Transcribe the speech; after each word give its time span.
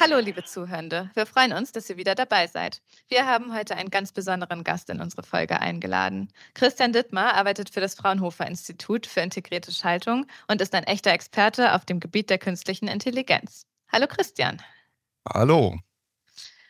Hallo, 0.00 0.20
liebe 0.20 0.44
Zuhörende. 0.44 1.10
Wir 1.14 1.26
freuen 1.26 1.52
uns, 1.52 1.72
dass 1.72 1.90
ihr 1.90 1.96
wieder 1.96 2.14
dabei 2.14 2.46
seid. 2.46 2.82
Wir 3.08 3.26
haben 3.26 3.52
heute 3.52 3.74
einen 3.74 3.90
ganz 3.90 4.12
besonderen 4.12 4.62
Gast 4.62 4.90
in 4.90 5.00
unsere 5.00 5.24
Folge 5.24 5.58
eingeladen. 5.58 6.28
Christian 6.54 6.92
Dittmar 6.92 7.34
arbeitet 7.34 7.68
für 7.68 7.80
das 7.80 7.96
Fraunhofer 7.96 8.46
Institut 8.46 9.06
für 9.06 9.22
integrierte 9.22 9.72
Schaltung 9.72 10.26
und 10.46 10.60
ist 10.60 10.72
ein 10.76 10.84
echter 10.84 11.10
Experte 11.10 11.74
auf 11.74 11.84
dem 11.84 11.98
Gebiet 11.98 12.30
der 12.30 12.38
künstlichen 12.38 12.86
Intelligenz. 12.86 13.66
Hallo, 13.90 14.06
Christian. 14.06 14.62
Hallo. 15.28 15.80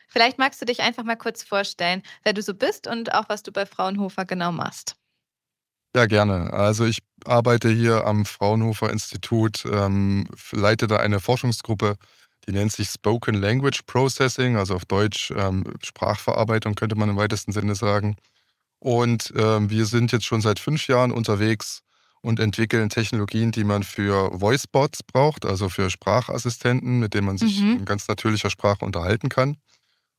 Vielleicht 0.07 0.39
magst 0.39 0.59
du 0.59 0.65
dich 0.65 0.81
einfach 0.81 1.03
mal 1.03 1.15
kurz 1.15 1.43
vorstellen, 1.43 2.01
wer 2.23 2.33
du 2.33 2.41
so 2.41 2.55
bist 2.55 2.87
und 2.87 3.13
auch 3.13 3.29
was 3.29 3.43
du 3.43 3.51
bei 3.51 3.67
Fraunhofer 3.67 4.25
genau 4.25 4.51
machst. 4.51 4.95
Ja, 5.95 6.07
gerne. 6.07 6.51
Also 6.51 6.85
ich 6.85 6.97
arbeite 7.25 7.69
hier 7.69 8.05
am 8.05 8.25
Fraunhofer 8.25 8.89
Institut, 8.89 9.65
ähm, 9.65 10.27
leite 10.51 10.87
da 10.87 10.97
eine 10.97 11.19
Forschungsgruppe 11.19 11.95
die 12.47 12.51
nennt 12.51 12.71
sich 12.71 12.89
Spoken 12.89 13.35
Language 13.35 13.81
Processing, 13.85 14.55
also 14.55 14.75
auf 14.75 14.85
Deutsch 14.85 15.31
ähm, 15.35 15.63
Sprachverarbeitung 15.83 16.75
könnte 16.75 16.95
man 16.95 17.09
im 17.09 17.17
weitesten 17.17 17.51
Sinne 17.51 17.75
sagen. 17.75 18.17
Und 18.79 19.33
ähm, 19.35 19.69
wir 19.69 19.85
sind 19.85 20.11
jetzt 20.11 20.25
schon 20.25 20.41
seit 20.41 20.59
fünf 20.59 20.87
Jahren 20.87 21.11
unterwegs 21.11 21.81
und 22.21 22.39
entwickeln 22.39 22.89
Technologien, 22.89 23.51
die 23.51 23.63
man 23.63 23.83
für 23.83 24.39
Voicebots 24.39 25.03
braucht, 25.03 25.45
also 25.45 25.69
für 25.69 25.89
Sprachassistenten, 25.89 26.99
mit 26.99 27.13
denen 27.13 27.27
man 27.27 27.37
sich 27.37 27.61
mhm. 27.61 27.77
in 27.79 27.85
ganz 27.85 28.07
natürlicher 28.07 28.49
Sprache 28.49 28.85
unterhalten 28.85 29.29
kann. 29.29 29.57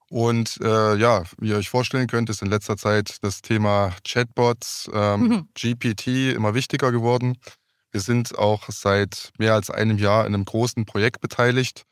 Und 0.09 0.59
äh, 0.62 0.97
ja, 0.97 1.23
wie 1.39 1.50
ihr 1.50 1.56
euch 1.56 1.69
vorstellen 1.69 2.09
könnt, 2.09 2.30
ist 2.30 2.42
in 2.42 2.48
letzter 2.48 2.77
Zeit 2.77 3.19
das 3.23 3.42
Thema 3.42 3.95
Chatbots, 4.06 4.91
ähm, 4.92 5.20
mhm. 5.20 5.48
GPT 5.55 6.34
immer 6.34 6.55
wichtiger 6.55 6.91
geworden. 6.91 7.39
Wir 7.92 8.00
sind 8.00 8.37
auch 8.37 8.69
seit 8.69 9.33
mehr 9.39 9.55
als 9.55 9.70
einem 9.70 9.98
Jahr 9.98 10.27
in 10.27 10.34
einem 10.34 10.45
großen 10.45 10.84
Projekt 10.84 11.20
beteiligt, 11.20 11.84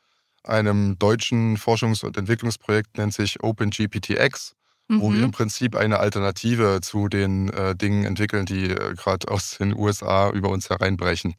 einem 0.43 0.97
deutschen 0.97 1.57
Forschungs- 1.57 2.03
und 2.03 2.17
Entwicklungsprojekt, 2.17 2.97
nennt 2.97 3.13
sich 3.13 3.41
OpenGPTX, 3.43 4.55
mhm. 4.87 5.01
wo 5.01 5.11
wir 5.11 5.19
mhm. 5.19 5.25
im 5.25 5.31
Prinzip 5.31 5.75
eine 5.75 5.99
Alternative 5.99 6.79
zu 6.81 7.07
den 7.07 7.49
äh, 7.49 7.75
Dingen 7.75 8.05
entwickeln, 8.05 8.45
die 8.45 8.71
äh, 8.71 8.93
gerade 8.95 9.27
aus 9.29 9.57
den 9.57 9.75
USA 9.75 10.29
über 10.31 10.49
uns 10.49 10.69
hereinbrechen. 10.69 11.35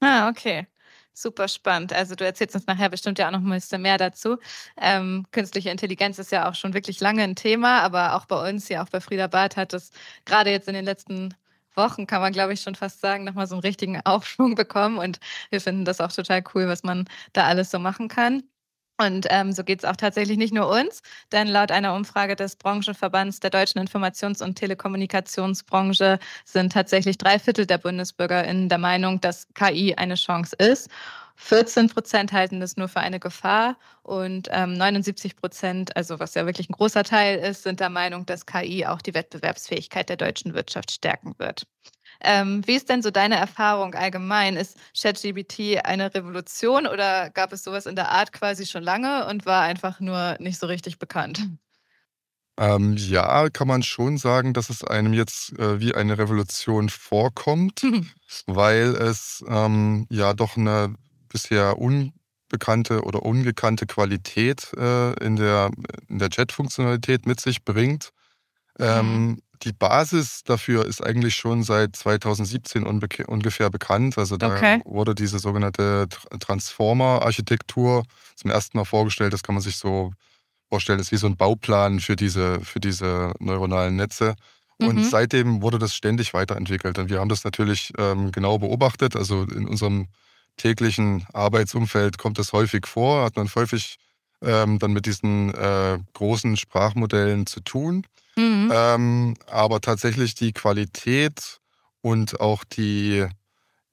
Ah, 0.00 0.28
okay. 0.28 0.66
Super 1.18 1.48
spannend. 1.48 1.94
Also 1.94 2.14
du 2.14 2.26
erzählst 2.26 2.54
uns 2.54 2.66
nachher 2.66 2.90
bestimmt 2.90 3.18
ja 3.18 3.28
auch 3.28 3.32
noch 3.32 3.40
ein 3.40 3.48
bisschen 3.48 3.80
mehr 3.80 3.96
dazu. 3.96 4.36
Ähm, 4.76 5.24
künstliche 5.30 5.70
Intelligenz 5.70 6.18
ist 6.18 6.30
ja 6.30 6.46
auch 6.46 6.54
schon 6.54 6.74
wirklich 6.74 7.00
lange 7.00 7.22
ein 7.22 7.34
Thema, 7.34 7.80
aber 7.80 8.16
auch 8.16 8.26
bei 8.26 8.50
uns, 8.50 8.68
ja 8.68 8.84
auch 8.84 8.90
bei 8.90 9.00
Frieda 9.00 9.26
Barth 9.26 9.56
hat 9.56 9.72
es 9.72 9.92
gerade 10.26 10.50
jetzt 10.50 10.68
in 10.68 10.74
den 10.74 10.84
letzten 10.84 11.34
Wochen, 11.76 12.06
kann 12.06 12.20
man 12.20 12.32
glaube 12.32 12.52
ich 12.52 12.60
schon 12.62 12.74
fast 12.74 13.00
sagen, 13.00 13.24
nochmal 13.24 13.46
so 13.46 13.54
einen 13.54 13.62
richtigen 13.62 14.00
Aufschwung 14.04 14.54
bekommen. 14.54 14.98
Und 14.98 15.18
wir 15.50 15.60
finden 15.60 15.84
das 15.84 16.00
auch 16.00 16.12
total 16.12 16.42
cool, 16.54 16.68
was 16.68 16.82
man 16.82 17.06
da 17.32 17.44
alles 17.46 17.70
so 17.70 17.78
machen 17.78 18.08
kann. 18.08 18.42
Und 18.98 19.26
ähm, 19.30 19.52
so 19.52 19.62
geht 19.62 19.80
es 19.80 19.84
auch 19.84 19.96
tatsächlich 19.96 20.38
nicht 20.38 20.54
nur 20.54 20.68
uns, 20.70 21.02
denn 21.30 21.48
laut 21.48 21.70
einer 21.70 21.94
Umfrage 21.94 22.34
des 22.34 22.56
Branchenverbands 22.56 23.40
der 23.40 23.50
deutschen 23.50 23.78
Informations- 23.86 24.42
und 24.42 24.54
Telekommunikationsbranche 24.56 26.18
sind 26.46 26.72
tatsächlich 26.72 27.18
drei 27.18 27.38
Viertel 27.38 27.66
der 27.66 27.76
BundesbürgerInnen 27.78 28.70
der 28.70 28.78
Meinung, 28.78 29.20
dass 29.20 29.48
KI 29.52 29.94
eine 29.96 30.14
Chance 30.14 30.56
ist. 30.56 30.88
14 31.36 31.88
Prozent 31.88 32.32
halten 32.32 32.60
das 32.60 32.76
nur 32.76 32.88
für 32.88 33.00
eine 33.00 33.20
Gefahr 33.20 33.78
und 34.02 34.48
ähm, 34.50 34.74
79 34.74 35.36
Prozent, 35.36 35.96
also 35.96 36.18
was 36.18 36.34
ja 36.34 36.46
wirklich 36.46 36.68
ein 36.68 36.72
großer 36.72 37.04
Teil 37.04 37.38
ist, 37.38 37.62
sind 37.62 37.80
der 37.80 37.90
Meinung, 37.90 38.26
dass 38.26 38.46
KI 38.46 38.86
auch 38.86 39.02
die 39.02 39.14
Wettbewerbsfähigkeit 39.14 40.08
der 40.08 40.16
deutschen 40.16 40.54
Wirtschaft 40.54 40.90
stärken 40.90 41.34
wird. 41.38 41.66
Ähm, 42.20 42.66
wie 42.66 42.74
ist 42.74 42.88
denn 42.88 43.02
so 43.02 43.10
deine 43.10 43.36
Erfahrung 43.36 43.94
allgemein? 43.94 44.56
Ist 44.56 44.78
ChatGBT 44.98 45.84
eine 45.84 46.14
Revolution 46.14 46.86
oder 46.86 47.30
gab 47.30 47.52
es 47.52 47.62
sowas 47.62 47.86
in 47.86 47.96
der 47.96 48.10
Art 48.10 48.32
quasi 48.32 48.66
schon 48.66 48.82
lange 48.82 49.26
und 49.26 49.44
war 49.46 49.62
einfach 49.62 50.00
nur 50.00 50.36
nicht 50.40 50.58
so 50.58 50.66
richtig 50.66 50.98
bekannt? 50.98 51.46
Ähm, 52.58 52.96
ja, 52.96 53.50
kann 53.50 53.68
man 53.68 53.82
schon 53.82 54.16
sagen, 54.16 54.54
dass 54.54 54.70
es 54.70 54.82
einem 54.82 55.12
jetzt 55.12 55.58
äh, 55.58 55.78
wie 55.78 55.94
eine 55.94 56.16
Revolution 56.16 56.88
vorkommt, 56.88 57.82
weil 58.46 58.94
es 58.96 59.44
ähm, 59.46 60.06
ja 60.08 60.32
doch 60.32 60.56
eine 60.56 60.94
bisher 61.36 61.78
unbekannte 61.78 63.02
oder 63.02 63.22
ungekannte 63.22 63.84
Qualität 63.84 64.72
äh, 64.74 65.12
in 65.22 65.36
der, 65.36 65.70
in 66.08 66.18
der 66.18 66.30
Chat-Funktionalität 66.30 67.26
mit 67.26 67.40
sich 67.40 67.62
bringt. 67.62 68.08
Ähm, 68.78 69.26
mhm. 69.26 69.42
Die 69.62 69.72
Basis 69.72 70.44
dafür 70.44 70.86
ist 70.86 71.04
eigentlich 71.04 71.34
schon 71.34 71.62
seit 71.62 71.94
2017 71.94 72.84
ungefähr 72.84 73.68
bekannt. 73.68 74.16
Also 74.16 74.38
da 74.38 74.54
okay. 74.54 74.80
wurde 74.86 75.14
diese 75.14 75.38
sogenannte 75.38 76.08
Transformer-Architektur 76.40 78.04
zum 78.34 78.50
ersten 78.50 78.78
Mal 78.78 78.84
vorgestellt. 78.84 79.34
Das 79.34 79.42
kann 79.42 79.54
man 79.54 79.62
sich 79.62 79.76
so 79.76 80.12
vorstellen, 80.70 80.98
das 80.98 81.08
ist 81.08 81.12
wie 81.12 81.16
so 81.16 81.26
ein 81.26 81.36
Bauplan 81.36 82.00
für 82.00 82.16
diese, 82.16 82.60
für 82.60 82.80
diese 82.80 83.34
neuronalen 83.40 83.96
Netze. 83.96 84.36
Und 84.78 84.96
mhm. 84.96 85.04
seitdem 85.04 85.62
wurde 85.62 85.78
das 85.78 85.94
ständig 85.94 86.32
weiterentwickelt. 86.32 86.98
Und 86.98 87.10
wir 87.10 87.20
haben 87.20 87.30
das 87.30 87.44
natürlich 87.44 87.92
ähm, 87.98 88.32
genau 88.32 88.58
beobachtet. 88.58 89.16
Also 89.16 89.42
in 89.44 89.66
unserem 89.66 90.08
täglichen 90.56 91.26
Arbeitsumfeld 91.32 92.18
kommt 92.18 92.38
das 92.38 92.52
häufig 92.52 92.86
vor, 92.86 93.24
hat 93.24 93.36
man 93.36 93.48
häufig 93.54 93.96
ähm, 94.42 94.78
dann 94.78 94.92
mit 94.92 95.06
diesen 95.06 95.54
äh, 95.54 95.98
großen 96.14 96.56
Sprachmodellen 96.56 97.46
zu 97.46 97.60
tun. 97.60 98.06
Mhm. 98.36 98.70
Ähm, 98.72 99.34
aber 99.46 99.80
tatsächlich 99.80 100.34
die 100.34 100.52
Qualität 100.52 101.58
und 102.02 102.40
auch 102.40 102.64
die, 102.64 103.26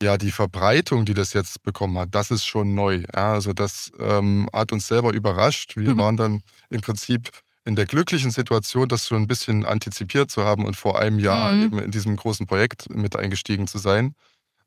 ja, 0.02 0.18
die 0.18 0.32
Verbreitung, 0.32 1.06
die 1.06 1.14
das 1.14 1.34
jetzt 1.34 1.64
bekommen 1.64 1.98
hat, 1.98 2.10
das 2.12 2.30
ist 2.30 2.46
schon 2.46 2.76
neu. 2.76 3.04
Ja, 3.16 3.34
also 3.34 3.54
das 3.54 3.92
ähm, 4.00 4.50
hat 4.52 4.72
uns 4.72 4.88
selber 4.88 5.14
überrascht. 5.14 5.78
Wir 5.78 5.94
mhm. 5.94 5.98
waren 5.98 6.18
dann 6.18 6.44
im 6.70 6.82
Prinzip 6.82 7.30
in 7.66 7.76
der 7.76 7.86
glücklichen 7.86 8.32
Situation, 8.32 8.90
das 8.90 9.08
schon 9.08 9.22
ein 9.24 9.28
bisschen 9.28 9.66
antizipiert 9.66 10.30
zu 10.30 10.44
haben 10.44 10.66
und 10.66 10.76
vor 10.76 11.00
einem 11.00 11.20
Jahr 11.20 11.54
mhm. 11.54 11.64
eben 11.64 11.80
in 11.80 11.92
diesem 11.92 12.18
großen 12.18 12.46
Projekt 12.46 12.90
mit 12.90 13.16
eingestiegen 13.16 13.68
zu 13.68 13.78
sein. 13.78 14.16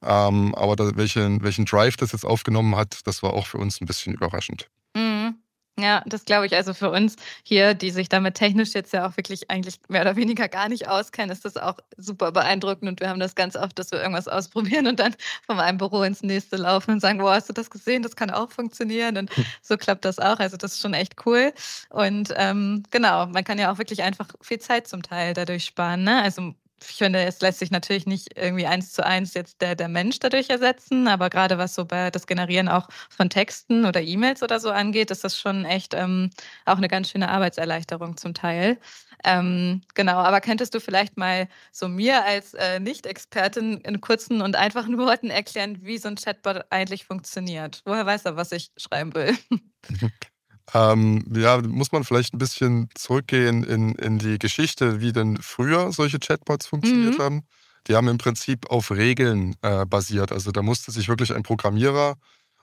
Ähm, 0.02 0.54
aber 0.54 0.76
da, 0.76 0.96
welchen, 0.96 1.42
welchen 1.42 1.64
Drive 1.64 1.96
das 1.96 2.12
jetzt 2.12 2.24
aufgenommen 2.24 2.76
hat, 2.76 3.06
das 3.06 3.22
war 3.22 3.32
auch 3.32 3.46
für 3.46 3.58
uns 3.58 3.80
ein 3.80 3.86
bisschen 3.86 4.14
überraschend. 4.14 4.68
Mhm. 4.94 5.36
Ja, 5.78 6.02
das 6.06 6.24
glaube 6.24 6.46
ich. 6.46 6.54
Also 6.54 6.72
für 6.72 6.90
uns 6.90 7.16
hier, 7.42 7.74
die 7.74 7.90
sich 7.90 8.08
damit 8.08 8.34
technisch 8.34 8.72
jetzt 8.72 8.94
ja 8.94 9.06
auch 9.06 9.18
wirklich 9.18 9.50
eigentlich 9.50 9.78
mehr 9.88 10.00
oder 10.00 10.16
weniger 10.16 10.48
gar 10.48 10.70
nicht 10.70 10.88
auskennen, 10.88 11.30
ist 11.30 11.44
das 11.44 11.58
auch 11.58 11.76
super 11.98 12.32
beeindruckend. 12.32 12.88
Und 12.88 13.00
wir 13.00 13.10
haben 13.10 13.20
das 13.20 13.34
ganz 13.34 13.56
oft, 13.56 13.78
dass 13.78 13.90
wir 13.90 14.00
irgendwas 14.00 14.26
ausprobieren 14.26 14.86
und 14.86 14.98
dann 14.98 15.14
von 15.44 15.60
einem 15.60 15.76
Büro 15.76 16.02
ins 16.02 16.22
nächste 16.22 16.56
laufen 16.56 16.92
und 16.92 17.00
sagen, 17.00 17.20
wow, 17.20 17.30
hast 17.30 17.50
du 17.50 17.52
das 17.52 17.68
gesehen? 17.70 18.02
Das 18.02 18.16
kann 18.16 18.30
auch 18.30 18.50
funktionieren. 18.52 19.18
Und 19.18 19.30
so 19.60 19.76
klappt 19.76 20.06
das 20.06 20.18
auch. 20.18 20.38
Also 20.38 20.56
das 20.56 20.72
ist 20.72 20.80
schon 20.80 20.94
echt 20.94 21.26
cool. 21.26 21.52
Und 21.90 22.32
ähm, 22.36 22.82
genau, 22.90 23.26
man 23.26 23.44
kann 23.44 23.58
ja 23.58 23.70
auch 23.70 23.76
wirklich 23.76 24.02
einfach 24.02 24.28
viel 24.40 24.58
Zeit 24.58 24.88
zum 24.88 25.02
Teil 25.02 25.34
dadurch 25.34 25.66
sparen. 25.66 26.04
Ne? 26.04 26.22
Also 26.22 26.54
ich 26.90 26.96
finde, 26.96 27.22
es 27.24 27.40
lässt 27.40 27.58
sich 27.58 27.70
natürlich 27.70 28.06
nicht 28.06 28.36
irgendwie 28.36 28.66
eins 28.66 28.92
zu 28.92 29.04
eins 29.04 29.34
jetzt 29.34 29.60
der, 29.60 29.74
der 29.74 29.88
Mensch 29.88 30.18
dadurch 30.18 30.50
ersetzen, 30.50 31.08
aber 31.08 31.30
gerade 31.30 31.58
was 31.58 31.74
so 31.74 31.84
bei 31.84 32.10
das 32.10 32.26
Generieren 32.26 32.68
auch 32.68 32.88
von 33.10 33.30
Texten 33.30 33.84
oder 33.84 34.02
E-Mails 34.02 34.42
oder 34.42 34.60
so 34.60 34.70
angeht, 34.70 35.10
ist 35.10 35.24
das 35.24 35.38
schon 35.38 35.64
echt 35.64 35.94
ähm, 35.94 36.30
auch 36.64 36.76
eine 36.76 36.88
ganz 36.88 37.10
schöne 37.10 37.28
Arbeitserleichterung 37.28 38.16
zum 38.16 38.34
Teil. 38.34 38.78
Ähm, 39.24 39.82
genau, 39.94 40.18
aber 40.18 40.40
könntest 40.40 40.74
du 40.74 40.80
vielleicht 40.80 41.16
mal 41.16 41.48
so 41.72 41.88
mir 41.88 42.24
als 42.24 42.54
äh, 42.54 42.80
Nicht-Expertin 42.80 43.78
in 43.78 44.00
kurzen 44.00 44.42
und 44.42 44.56
einfachen 44.56 44.98
Worten 44.98 45.30
erklären, 45.30 45.78
wie 45.82 45.98
so 45.98 46.08
ein 46.08 46.16
Chatbot 46.16 46.64
eigentlich 46.70 47.04
funktioniert? 47.06 47.82
Woher 47.84 48.06
weiß 48.06 48.24
er, 48.26 48.36
was 48.36 48.52
ich 48.52 48.70
schreiben 48.76 49.14
will? 49.14 49.36
Ähm, 50.74 51.24
ja, 51.34 51.60
muss 51.62 51.92
man 51.92 52.04
vielleicht 52.04 52.34
ein 52.34 52.38
bisschen 52.38 52.88
zurückgehen 52.94 53.62
in, 53.62 53.94
in 53.94 54.18
die 54.18 54.38
Geschichte, 54.38 55.00
wie 55.00 55.12
denn 55.12 55.38
früher 55.40 55.92
solche 55.92 56.18
Chatbots 56.18 56.66
funktioniert 56.66 57.18
mhm. 57.18 57.22
haben. 57.22 57.42
Die 57.86 57.94
haben 57.94 58.08
im 58.08 58.18
Prinzip 58.18 58.68
auf 58.68 58.90
Regeln 58.90 59.54
äh, 59.62 59.86
basiert. 59.86 60.32
Also 60.32 60.50
da 60.50 60.62
musste 60.62 60.90
sich 60.90 61.08
wirklich 61.08 61.32
ein 61.34 61.44
Programmierer 61.44 62.16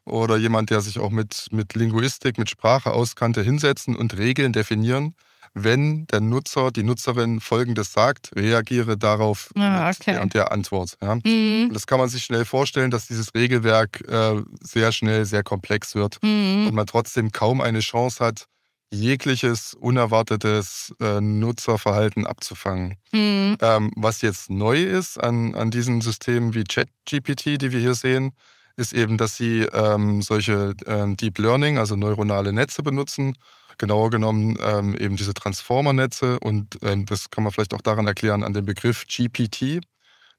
oder 0.06 0.36
jemand, 0.36 0.70
der 0.70 0.82
sich 0.82 1.00
auch 1.00 1.12
mit, 1.12 1.48
mit 1.52 1.76
Linguistik, 1.76 2.38
mit 2.38 2.50
Sprache 2.50 2.92
auskannte, 2.92 3.42
hinsetzen 3.42 3.96
und 3.96 4.18
Regeln 4.18 4.52
definieren, 4.52 5.16
wenn 5.54 6.08
der 6.08 6.22
Nutzer, 6.22 6.72
die 6.72 6.84
Nutzerin 6.84 7.40
Folgendes 7.40 7.94
sagt, 7.94 8.32
reagiere 8.36 8.98
darauf 8.98 9.52
ah, 9.56 9.90
okay. 9.90 10.20
und 10.20 10.34
der 10.34 10.52
Antwort. 10.52 10.98
Ja. 11.02 11.16
Mhm. 11.16 11.72
das 11.74 11.88
kann 11.88 12.00
man 12.00 12.10
sich 12.10 12.24
schnell 12.24 12.46
vorstellen, 12.46 12.92
dass 12.92 13.08
dieses 13.08 13.34
Regelwerk 13.36 14.02
äh, 14.08 14.42
sehr 14.62 14.92
schnell 14.92 15.26
sehr 15.26 15.44
komplex 15.44 15.96
wird 15.96 16.18
mhm. 16.24 16.68
und 16.68 16.74
man 16.74 16.88
trotzdem 16.88 17.32
kaum 17.32 17.62
eine 17.62 17.80
Chance 17.80 18.24
hat, 18.24 18.48
jegliches 18.92 19.74
unerwartetes 19.74 20.94
äh, 21.02 21.20
Nutzerverhalten 21.20 22.26
abzufangen. 22.28 22.98
Mhm. 23.12 23.58
Ähm, 23.62 23.92
was 23.96 24.22
jetzt 24.22 24.50
neu 24.50 24.82
ist 24.84 25.18
an, 25.18 25.56
an 25.56 25.72
diesen 25.72 26.02
Systemen 26.02 26.54
wie 26.54 26.64
ChatGPT, 26.64 27.62
die 27.62 27.72
wir 27.72 27.80
hier 27.80 27.96
sehen, 27.96 28.34
ist 28.76 28.94
eben, 28.94 29.18
dass 29.18 29.38
sie 29.38 29.62
ähm, 29.74 30.22
solche 30.22 30.74
ähm, 30.86 31.18
Deep 31.18 31.38
Learning, 31.38 31.78
also 31.78 31.96
neuronale 31.96 32.54
Netze 32.54 32.84
benutzen 32.84 33.36
genauer 33.78 34.10
genommen 34.10 34.58
ähm, 34.62 34.96
eben 34.96 35.16
diese 35.16 35.34
Transformer-Netze 35.34 36.40
und 36.40 36.78
ähm, 36.82 37.06
das 37.06 37.30
kann 37.30 37.44
man 37.44 37.52
vielleicht 37.52 37.74
auch 37.74 37.82
daran 37.82 38.08
erklären 38.08 38.44
an 38.44 38.54
dem 38.54 38.66
Begriff 38.66 39.06
GPT. 39.08 39.82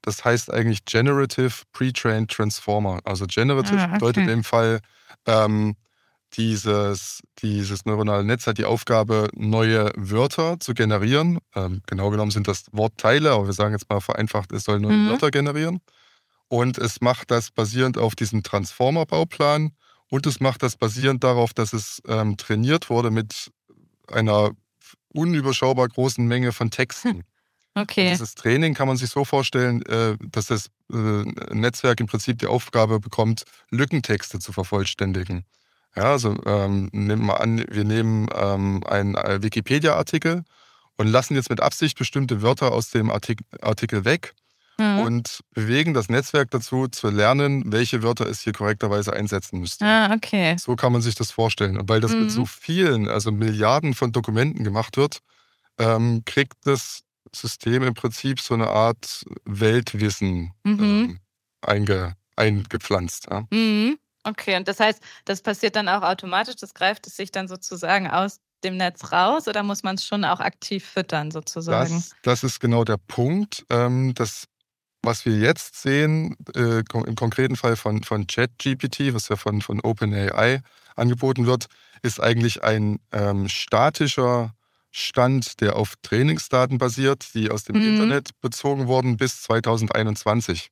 Das 0.03 0.25
heißt 0.25 0.53
eigentlich 0.53 0.85
Generative 0.85 1.63
Pre-Trained 1.73 2.31
Transformer. 2.31 3.01
Also 3.05 3.27
Generative 3.27 3.81
ah, 3.81 3.85
okay. 3.85 3.95
bedeutet 3.95 4.29
im 4.29 4.45
Fall, 4.45 4.81
ähm, 5.27 5.77
dieses, 6.35 7.23
dieses 7.39 7.85
neuronale 7.87 8.25
Netz 8.25 8.47
hat 8.47 8.59
die 8.59 8.65
Aufgabe, 8.65 9.29
neue 9.35 9.93
Wörter 9.97 10.59
zu 10.59 10.75
generieren. 10.75 11.39
Ähm, 11.55 11.81
genau 11.87 12.11
genommen 12.11 12.33
sind 12.33 12.49
das 12.49 12.65
Wortteile, 12.73 13.31
aber 13.31 13.47
wir 13.47 13.53
sagen 13.53 13.73
jetzt 13.73 13.89
mal 13.89 14.01
vereinfacht, 14.01 14.53
es 14.53 14.65
soll 14.65 14.81
neue 14.81 14.97
mhm. 14.97 15.11
Wörter 15.11 15.31
generieren. 15.31 15.81
Und 16.55 16.79
es 16.79 17.01
macht 17.01 17.33
das 17.33 17.51
basierend 17.51 17.99
auf 17.99 18.15
diesem 18.15 18.45
Transformer-Bauplan 18.45 19.73
und 20.07 20.25
es 20.25 20.39
macht 20.39 20.63
das 20.63 20.77
basierend 20.77 21.25
darauf, 21.25 21.53
dass 21.53 21.73
es 21.73 22.01
ähm, 22.07 22.37
trainiert 22.37 22.91
wurde 22.91 23.11
mit 23.11 23.51
einer 24.07 24.53
unüberschaubar 25.09 25.89
großen 25.89 26.25
Menge 26.25 26.53
von 26.53 26.71
Texten. 26.71 27.25
Okay. 27.77 28.05
Und 28.05 28.13
dieses 28.13 28.37
Training 28.37 28.73
kann 28.73 28.87
man 28.87 28.97
sich 28.97 29.11
so 29.11 29.25
vorstellen, 29.25 29.85
äh, 29.87 30.17
dass 30.31 30.47
das 30.47 30.69
äh, 30.93 30.97
Netzwerk 31.53 31.99
im 31.99 32.07
Prinzip 32.07 32.39
die 32.39 32.47
Aufgabe 32.47 33.01
bekommt, 33.01 33.43
Lückentexte 33.73 34.39
zu 34.39 34.53
vervollständigen. 34.53 35.45
Ja, 35.97 36.13
also 36.13 36.41
ähm, 36.47 36.89
nehmen 36.93 37.27
wir 37.27 37.41
an, 37.41 37.65
wir 37.69 37.83
nehmen 37.83 38.29
ähm, 38.33 38.85
einen 38.87 39.17
äh, 39.17 39.43
Wikipedia-Artikel 39.43 40.45
und 40.99 41.09
lassen 41.09 41.35
jetzt 41.35 41.51
mit 41.51 41.61
Absicht 41.61 41.99
bestimmte 41.99 42.43
Wörter 42.43 42.71
aus 42.71 42.91
dem 42.91 43.11
Artikel, 43.11 43.45
Artikel 43.61 44.05
weg 44.05 44.37
mhm. 44.79 45.01
und 45.01 45.41
bewegen 45.53 45.95
das 45.95 46.09
Netzwerk 46.09 46.51
dazu, 46.51 46.89
zu 46.89 47.09
lernen, 47.09 47.73
welche 47.73 48.03
Wörter 48.03 48.27
es 48.27 48.41
hier 48.41 48.53
korrekterweise 48.53 49.13
einsetzen 49.13 49.61
müsste. 49.61 49.85
Ah, 49.85 50.13
okay. 50.15 50.57
So 50.59 50.77
kann 50.77 50.93
man 50.93 51.03
sich 51.03 51.15
das 51.15 51.31
vorstellen. 51.31 51.79
Und 51.79 51.89
weil 51.89 52.01
das 52.01 52.13
mhm. 52.13 52.23
mit 52.23 52.31
so 52.31 52.43
mhm. 52.43 52.47
vielen, 52.47 53.09
also 53.09 53.33
Milliarden 53.33 53.95
von 53.95 54.13
Dokumenten 54.13 54.65
gemacht 54.65 54.97
wird, 54.97 55.21
ähm, 55.79 56.23
kriegt 56.25 56.55
das 56.65 57.03
System 57.35 57.83
im 57.83 57.95
Prinzip 57.95 58.41
so 58.41 58.55
eine 58.55 58.69
Art 58.69 59.25
Weltwissen 59.45 60.53
mhm. 60.65 60.83
ähm, 60.83 61.21
einge, 61.63 62.17
eingepflanzt. 62.37 63.29
Ja? 63.31 63.47
Mhm. 63.51 63.99
Okay, 64.25 64.57
und 64.57 64.69
das 64.69 64.81
heißt, 64.81 65.03
das 65.27 65.43
passiert 65.43 65.77
dann 65.77 65.89
auch 65.89 66.03
automatisch, 66.03 66.57
das 66.57 66.73
greift 66.73 67.07
es 67.07 67.17
sich 67.17 67.31
dann 67.31 67.47
sozusagen 67.47 68.09
aus 68.09 68.41
dem 68.65 68.79
Netz 68.79 69.13
raus 69.13 69.47
oder 69.47 69.63
muss 69.63 69.83
man 69.83 69.97
es 69.97 70.07
schon 70.07 70.25
auch 70.25 70.41
aktiv 70.41 70.85
füttern 70.85 71.31
sozusagen? 71.31 71.95
Das, 71.95 72.15
das 72.23 72.45
ist 72.45 72.61
genau 72.61 72.85
der 72.85 72.97
Punkt. 72.97 73.67
Ähm, 73.69 74.15
das 74.15 74.47
was 75.05 75.25
wir 75.25 75.37
jetzt 75.37 75.81
sehen, 75.81 76.37
äh, 76.55 76.79
im 76.79 77.15
konkreten 77.17 77.57
Fall 77.57 77.77
von, 77.77 78.03
von 78.03 78.27
ChatGPT, 78.27 79.15
was 79.15 79.29
ja 79.29 79.37
von, 79.37 79.63
von 79.63 79.81
OpenAI 79.81 80.61
angeboten 80.97 81.47
wird, 81.47 81.67
ist 82.03 82.21
eigentlich 82.21 82.63
ein 82.63 82.99
ähm, 83.13 83.49
statischer 83.49 84.55
Stand, 84.91 85.61
der 85.61 85.77
auf 85.77 85.95
Trainingsdaten 86.03 86.79
basiert, 86.79 87.35
die 87.35 87.51
aus 87.51 87.65
dem 87.65 87.77
mhm. 87.77 87.95
Internet 87.95 88.31
bezogen 88.41 88.87
wurden 88.87 89.17
bis 89.17 89.43
2021. 89.43 90.71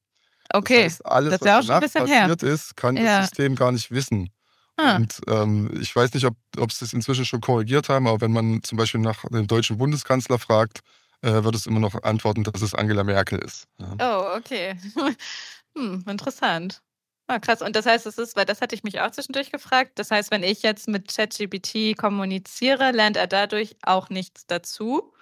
Okay, 0.53 0.85
das 0.85 0.93
heißt, 0.93 1.07
alles, 1.07 1.31
das 1.31 1.41
ist 1.41 1.47
was 1.47 1.67
danach 1.67 1.81
passiert 1.81 2.43
her. 2.43 2.53
ist, 2.53 2.77
kann 2.77 2.97
ja. 2.97 3.03
das 3.03 3.29
System 3.29 3.57
gar 3.57 3.73
nicht 3.73 3.91
wissen. 3.91 4.31
Ah. 4.77 4.97
Und 4.97 5.21
ähm, 5.29 5.71
ich 5.81 5.95
weiß 5.95 6.15
nicht, 6.15 6.25
ob, 6.25 6.37
ob 6.57 6.73
sie 6.73 6.85
es 6.85 6.93
inzwischen 6.93 7.25
schon 7.25 7.41
korrigiert 7.41 7.89
haben, 7.89 8.07
aber 8.07 8.21
wenn 8.21 8.33
man 8.33 8.63
zum 8.63 8.79
Beispiel 8.79 9.01
nach 9.01 9.25
dem 9.29 9.47
deutschen 9.47 9.79
Bundeskanzler 9.79 10.39
fragt, 10.39 10.81
äh, 11.23 11.45
wird 11.45 11.55
es 11.55 11.67
immer 11.67 11.81
noch 11.81 12.03
antworten, 12.03 12.45
dass 12.45 12.63
es 12.63 12.75
Angela 12.75 13.05
Merkel 13.05 13.39
ist. 13.39 13.67
Ja. 13.79 13.95
Oh, 14.01 14.37
okay. 14.37 14.77
hm, 15.77 16.05
interessant. 16.09 16.83
Ah, 17.29 17.39
krass. 17.39 17.63
Und 17.63 17.77
das 17.77 17.87
heißt, 17.87 18.07
es 18.07 18.19
ist, 18.19 18.37
weil 18.37 18.45
das 18.45 18.61
hatte 18.61 18.75
ich 18.75 18.83
mich 18.83 19.01
auch 19.01 19.11
zwischendurch 19.11 19.51
gefragt. 19.51 19.93
Das 19.95 20.11
heißt, 20.11 20.31
wenn 20.31 20.43
ich 20.43 20.63
jetzt 20.63 20.89
mit 20.89 21.15
ChatGPT 21.15 21.97
kommuniziere, 21.97 22.91
lernt 22.91 23.17
er 23.17 23.27
dadurch 23.27 23.77
auch 23.83 24.11
nichts 24.11 24.47
dazu? 24.47 25.13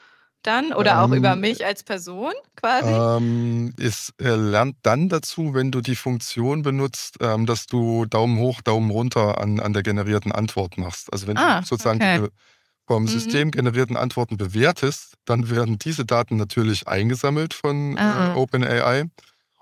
Dann 0.42 0.72
oder 0.72 0.92
ähm, 0.92 0.98
auch 0.98 1.10
über 1.12 1.32
ähm, 1.34 1.40
mich 1.40 1.66
als 1.66 1.82
Person 1.82 2.32
quasi? 2.56 2.90
Ähm, 2.90 3.74
es, 3.78 4.14
er 4.16 4.38
lernt 4.38 4.76
dann 4.82 5.10
dazu, 5.10 5.52
wenn 5.52 5.70
du 5.70 5.82
die 5.82 5.94
Funktion 5.94 6.62
benutzt, 6.62 7.18
ähm, 7.20 7.44
dass 7.44 7.66
du 7.66 8.06
Daumen 8.06 8.38
hoch, 8.38 8.62
Daumen 8.62 8.90
runter 8.90 9.38
an, 9.38 9.60
an 9.60 9.74
der 9.74 9.82
generierten 9.82 10.32
Antwort 10.32 10.78
machst. 10.78 11.12
Also 11.12 11.26
wenn 11.26 11.36
ah, 11.36 11.60
du 11.60 11.66
sozusagen 11.66 12.00
okay. 12.00 12.28
Vom 12.90 13.04
mhm. 13.04 13.06
System 13.06 13.50
generierten 13.52 13.96
Antworten 13.96 14.36
bewertest, 14.36 15.14
dann 15.24 15.48
werden 15.48 15.78
diese 15.78 16.04
Daten 16.04 16.36
natürlich 16.36 16.88
eingesammelt 16.88 17.54
von 17.54 17.96
äh, 17.96 18.32
OpenAI 18.34 19.04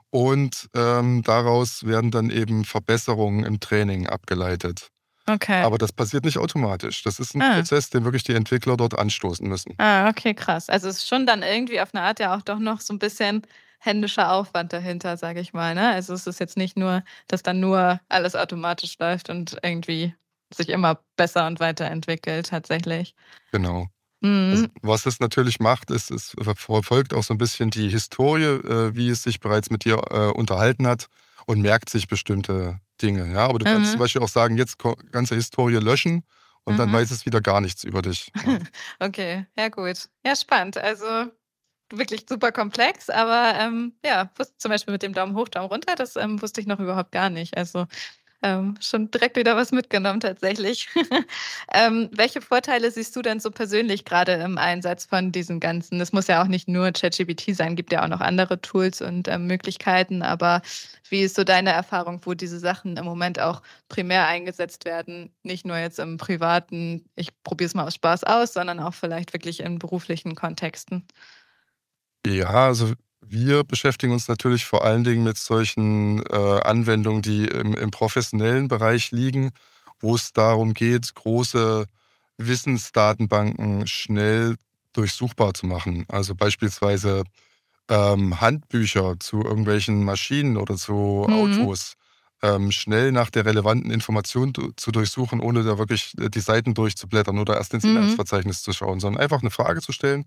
und 0.08 0.70
ähm, 0.74 1.22
daraus 1.24 1.84
werden 1.84 2.10
dann 2.10 2.30
eben 2.30 2.64
Verbesserungen 2.64 3.44
im 3.44 3.60
Training 3.60 4.06
abgeleitet. 4.06 4.88
Okay. 5.28 5.60
Aber 5.60 5.76
das 5.76 5.92
passiert 5.92 6.24
nicht 6.24 6.38
automatisch. 6.38 7.02
Das 7.02 7.20
ist 7.20 7.34
ein 7.34 7.42
ah. 7.42 7.56
Prozess, 7.56 7.90
den 7.90 8.04
wirklich 8.04 8.22
die 8.22 8.32
Entwickler 8.32 8.78
dort 8.78 8.98
anstoßen 8.98 9.46
müssen. 9.46 9.74
Ah, 9.76 10.08
okay, 10.08 10.32
krass. 10.32 10.70
Also 10.70 10.88
es 10.88 10.96
ist 10.96 11.08
schon 11.08 11.26
dann 11.26 11.42
irgendwie 11.42 11.82
auf 11.82 11.94
eine 11.94 12.04
Art 12.04 12.20
ja 12.20 12.34
auch 12.34 12.40
doch 12.40 12.58
noch 12.58 12.80
so 12.80 12.94
ein 12.94 12.98
bisschen 12.98 13.42
händischer 13.78 14.32
Aufwand 14.32 14.72
dahinter, 14.72 15.18
sage 15.18 15.40
ich 15.40 15.52
mal. 15.52 15.74
Ne? 15.74 15.86
Also 15.86 16.14
es 16.14 16.26
ist 16.26 16.40
jetzt 16.40 16.56
nicht 16.56 16.78
nur, 16.78 17.04
dass 17.26 17.42
dann 17.42 17.60
nur 17.60 18.00
alles 18.08 18.34
automatisch 18.34 18.98
läuft 18.98 19.28
und 19.28 19.58
irgendwie 19.62 20.14
sich 20.54 20.68
immer 20.68 21.00
besser 21.16 21.46
und 21.46 21.60
weiterentwickelt, 21.60 22.48
tatsächlich. 22.48 23.14
Genau. 23.52 23.88
Mhm. 24.20 24.50
Also, 24.50 24.66
was 24.82 25.06
es 25.06 25.20
natürlich 25.20 25.60
macht, 25.60 25.90
ist, 25.90 26.10
es 26.10 26.34
verfolgt 26.40 27.14
auch 27.14 27.22
so 27.22 27.34
ein 27.34 27.38
bisschen 27.38 27.70
die 27.70 27.88
Historie, 27.88 28.44
äh, 28.44 28.94
wie 28.94 29.10
es 29.10 29.22
sich 29.22 29.40
bereits 29.40 29.70
mit 29.70 29.84
dir 29.84 30.00
äh, 30.10 30.30
unterhalten 30.32 30.86
hat 30.86 31.08
und 31.46 31.60
merkt 31.60 31.90
sich 31.90 32.08
bestimmte 32.08 32.80
Dinge. 33.00 33.32
Ja? 33.32 33.46
Aber 33.46 33.58
du 33.58 33.68
mhm. 33.68 33.74
kannst 33.74 33.92
zum 33.92 34.00
Beispiel 34.00 34.22
auch 34.22 34.28
sagen, 34.28 34.56
jetzt 34.56 34.78
ganze 35.12 35.34
Historie 35.34 35.76
löschen 35.76 36.24
und 36.64 36.74
mhm. 36.74 36.78
dann 36.78 36.92
weiß 36.92 37.10
es 37.10 37.26
wieder 37.26 37.40
gar 37.40 37.60
nichts 37.60 37.84
über 37.84 38.02
dich. 38.02 38.32
Ja. 38.44 38.58
okay, 39.06 39.46
ja 39.56 39.68
gut. 39.68 40.08
Ja, 40.26 40.34
spannend. 40.34 40.76
Also 40.76 41.06
wirklich 41.90 42.26
super 42.28 42.52
komplex, 42.52 43.08
aber 43.08 43.54
ähm, 43.58 43.94
ja, 44.04 44.30
zum 44.58 44.70
Beispiel 44.70 44.92
mit 44.92 45.02
dem 45.02 45.14
Daumen 45.14 45.34
hoch, 45.34 45.48
Daumen 45.48 45.68
runter, 45.68 45.94
das 45.94 46.16
ähm, 46.16 46.42
wusste 46.42 46.60
ich 46.60 46.66
noch 46.66 46.80
überhaupt 46.80 47.12
gar 47.12 47.30
nicht. 47.30 47.56
Also 47.56 47.86
ähm, 48.42 48.76
schon 48.80 49.10
direkt 49.10 49.36
wieder 49.36 49.56
was 49.56 49.72
mitgenommen 49.72 50.20
tatsächlich. 50.20 50.88
ähm, 51.74 52.08
welche 52.12 52.40
Vorteile 52.40 52.90
siehst 52.90 53.16
du 53.16 53.22
denn 53.22 53.40
so 53.40 53.50
persönlich 53.50 54.04
gerade 54.04 54.32
im 54.34 54.58
Einsatz 54.58 55.06
von 55.06 55.32
diesen 55.32 55.58
ganzen? 55.58 56.00
Es 56.00 56.12
muss 56.12 56.28
ja 56.28 56.42
auch 56.42 56.46
nicht 56.46 56.68
nur 56.68 56.92
ChatGPT 56.92 57.56
sein, 57.56 57.74
gibt 57.74 57.92
ja 57.92 58.04
auch 58.04 58.08
noch 58.08 58.20
andere 58.20 58.60
Tools 58.60 59.02
und 59.02 59.26
ähm, 59.26 59.46
Möglichkeiten. 59.46 60.22
Aber 60.22 60.62
wie 61.08 61.22
ist 61.22 61.34
so 61.34 61.42
deine 61.42 61.70
Erfahrung, 61.70 62.20
wo 62.24 62.34
diese 62.34 62.60
Sachen 62.60 62.96
im 62.96 63.04
Moment 63.04 63.40
auch 63.40 63.62
primär 63.88 64.28
eingesetzt 64.28 64.84
werden? 64.84 65.32
Nicht 65.42 65.66
nur 65.66 65.78
jetzt 65.78 65.98
im 65.98 66.16
privaten, 66.16 67.04
ich 67.16 67.30
probiere 67.42 67.66
es 67.66 67.74
mal 67.74 67.86
aus 67.86 67.94
Spaß 67.94 68.24
aus, 68.24 68.52
sondern 68.52 68.78
auch 68.78 68.94
vielleicht 68.94 69.32
wirklich 69.32 69.60
in 69.60 69.80
beruflichen 69.80 70.36
Kontexten. 70.36 71.04
Ja, 72.24 72.66
also 72.66 72.92
wir 73.30 73.64
beschäftigen 73.64 74.12
uns 74.12 74.28
natürlich 74.28 74.64
vor 74.64 74.84
allen 74.84 75.04
Dingen 75.04 75.24
mit 75.24 75.38
solchen 75.38 76.22
äh, 76.26 76.60
Anwendungen, 76.62 77.22
die 77.22 77.46
im, 77.46 77.74
im, 77.74 77.90
professionellen 77.90 78.68
Bereich 78.68 79.10
liegen, 79.10 79.50
wo 80.00 80.14
es 80.14 80.32
darum 80.32 80.74
geht, 80.74 81.14
große 81.14 81.86
Wissensdatenbanken 82.38 83.86
schnell 83.86 84.56
durchsuchbar 84.92 85.54
zu 85.54 85.66
machen. 85.66 86.04
Also 86.08 86.34
beispielsweise 86.34 87.24
ähm, 87.88 88.40
Handbücher 88.40 89.18
zu 89.18 89.42
irgendwelchen 89.42 90.04
Maschinen 90.04 90.56
oder 90.56 90.76
zu 90.76 91.26
mhm. 91.28 91.34
Autos 91.34 91.94
ähm, 92.42 92.70
schnell 92.70 93.10
nach 93.12 93.30
der 93.30 93.44
relevanten 93.44 93.90
Information 93.90 94.52
zu 94.76 94.92
durchsuchen, 94.92 95.40
ohne 95.40 95.64
da 95.64 95.78
wirklich 95.78 96.14
äh, 96.20 96.28
die 96.30 96.40
Seiten 96.40 96.74
durchzublättern 96.74 97.38
oder 97.38 97.56
erst 97.56 97.74
ins 97.74 97.84
mhm. 97.84 97.96
Inhaltsverzeichnis 97.96 98.62
zu 98.62 98.72
schauen, 98.72 99.00
sondern 99.00 99.22
einfach 99.22 99.40
eine 99.40 99.50
Frage 99.50 99.80
zu 99.80 99.92
stellen 99.92 100.26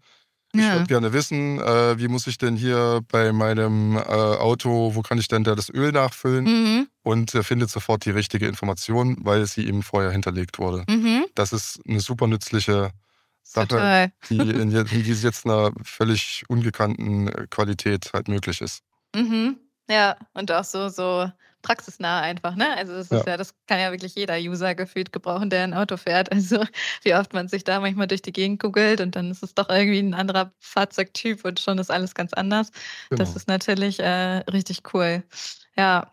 ich 0.53 0.71
würde 0.71 0.85
gerne 0.85 1.13
wissen, 1.13 1.59
äh, 1.59 1.97
wie 1.97 2.07
muss 2.07 2.27
ich 2.27 2.37
denn 2.37 2.55
hier 2.55 3.01
bei 3.09 3.31
meinem 3.31 3.97
äh, 3.97 4.01
Auto, 4.01 4.95
wo 4.95 5.01
kann 5.01 5.17
ich 5.17 5.27
denn 5.27 5.43
da 5.43 5.55
das 5.55 5.69
Öl 5.69 5.91
nachfüllen? 5.91 6.45
Mhm. 6.45 6.87
Und 7.03 7.33
er 7.33 7.43
findet 7.43 7.69
sofort 7.69 8.05
die 8.05 8.11
richtige 8.11 8.47
Information, 8.47 9.17
weil 9.21 9.45
sie 9.45 9.67
ihm 9.67 9.81
vorher 9.81 10.11
hinterlegt 10.11 10.59
wurde. 10.59 10.83
Mhm. 10.89 11.25
Das 11.35 11.53
ist 11.53 11.79
eine 11.87 11.99
super 11.99 12.27
nützliche 12.27 12.91
Sache, 13.43 14.11
die, 14.29 14.37
in, 14.37 14.69
die 14.69 15.11
jetzt 15.11 15.45
einer 15.45 15.71
völlig 15.83 16.43
ungekannten 16.47 17.27
äh, 17.27 17.47
Qualität 17.49 18.11
halt 18.13 18.27
möglich 18.27 18.61
ist. 18.61 18.83
Mhm. 19.15 19.57
Ja, 19.89 20.15
und 20.33 20.51
auch 20.51 20.63
so, 20.63 20.89
so 20.89 21.29
praxisnah 21.61 22.21
einfach, 22.21 22.55
ne? 22.55 22.75
Also 22.75 22.93
das 22.93 23.11
ist 23.11 23.25
ja. 23.25 23.31
ja, 23.31 23.37
das 23.37 23.53
kann 23.67 23.79
ja 23.79 23.91
wirklich 23.91 24.15
jeder 24.15 24.37
User 24.37 24.75
gefühlt 24.75 25.11
gebrauchen, 25.11 25.49
der 25.49 25.63
ein 25.63 25.73
Auto 25.73 25.97
fährt. 25.97 26.31
Also 26.31 26.63
wie 27.03 27.13
oft 27.15 27.33
man 27.33 27.47
sich 27.47 27.63
da 27.63 27.79
manchmal 27.79 28.07
durch 28.07 28.21
die 28.21 28.33
Gegend 28.33 28.61
googelt 28.61 29.01
und 29.01 29.15
dann 29.15 29.31
ist 29.31 29.43
es 29.43 29.53
doch 29.53 29.69
irgendwie 29.69 29.99
ein 29.99 30.13
anderer 30.13 30.51
Fahrzeugtyp 30.59 31.45
und 31.45 31.59
schon 31.59 31.77
ist 31.77 31.91
alles 31.91 32.15
ganz 32.15 32.33
anders. 32.33 32.71
Genau. 33.09 33.19
Das 33.19 33.35
ist 33.35 33.47
natürlich 33.47 33.99
äh, 33.99 34.37
richtig 34.51 34.81
cool. 34.93 35.23
Ja. 35.81 36.11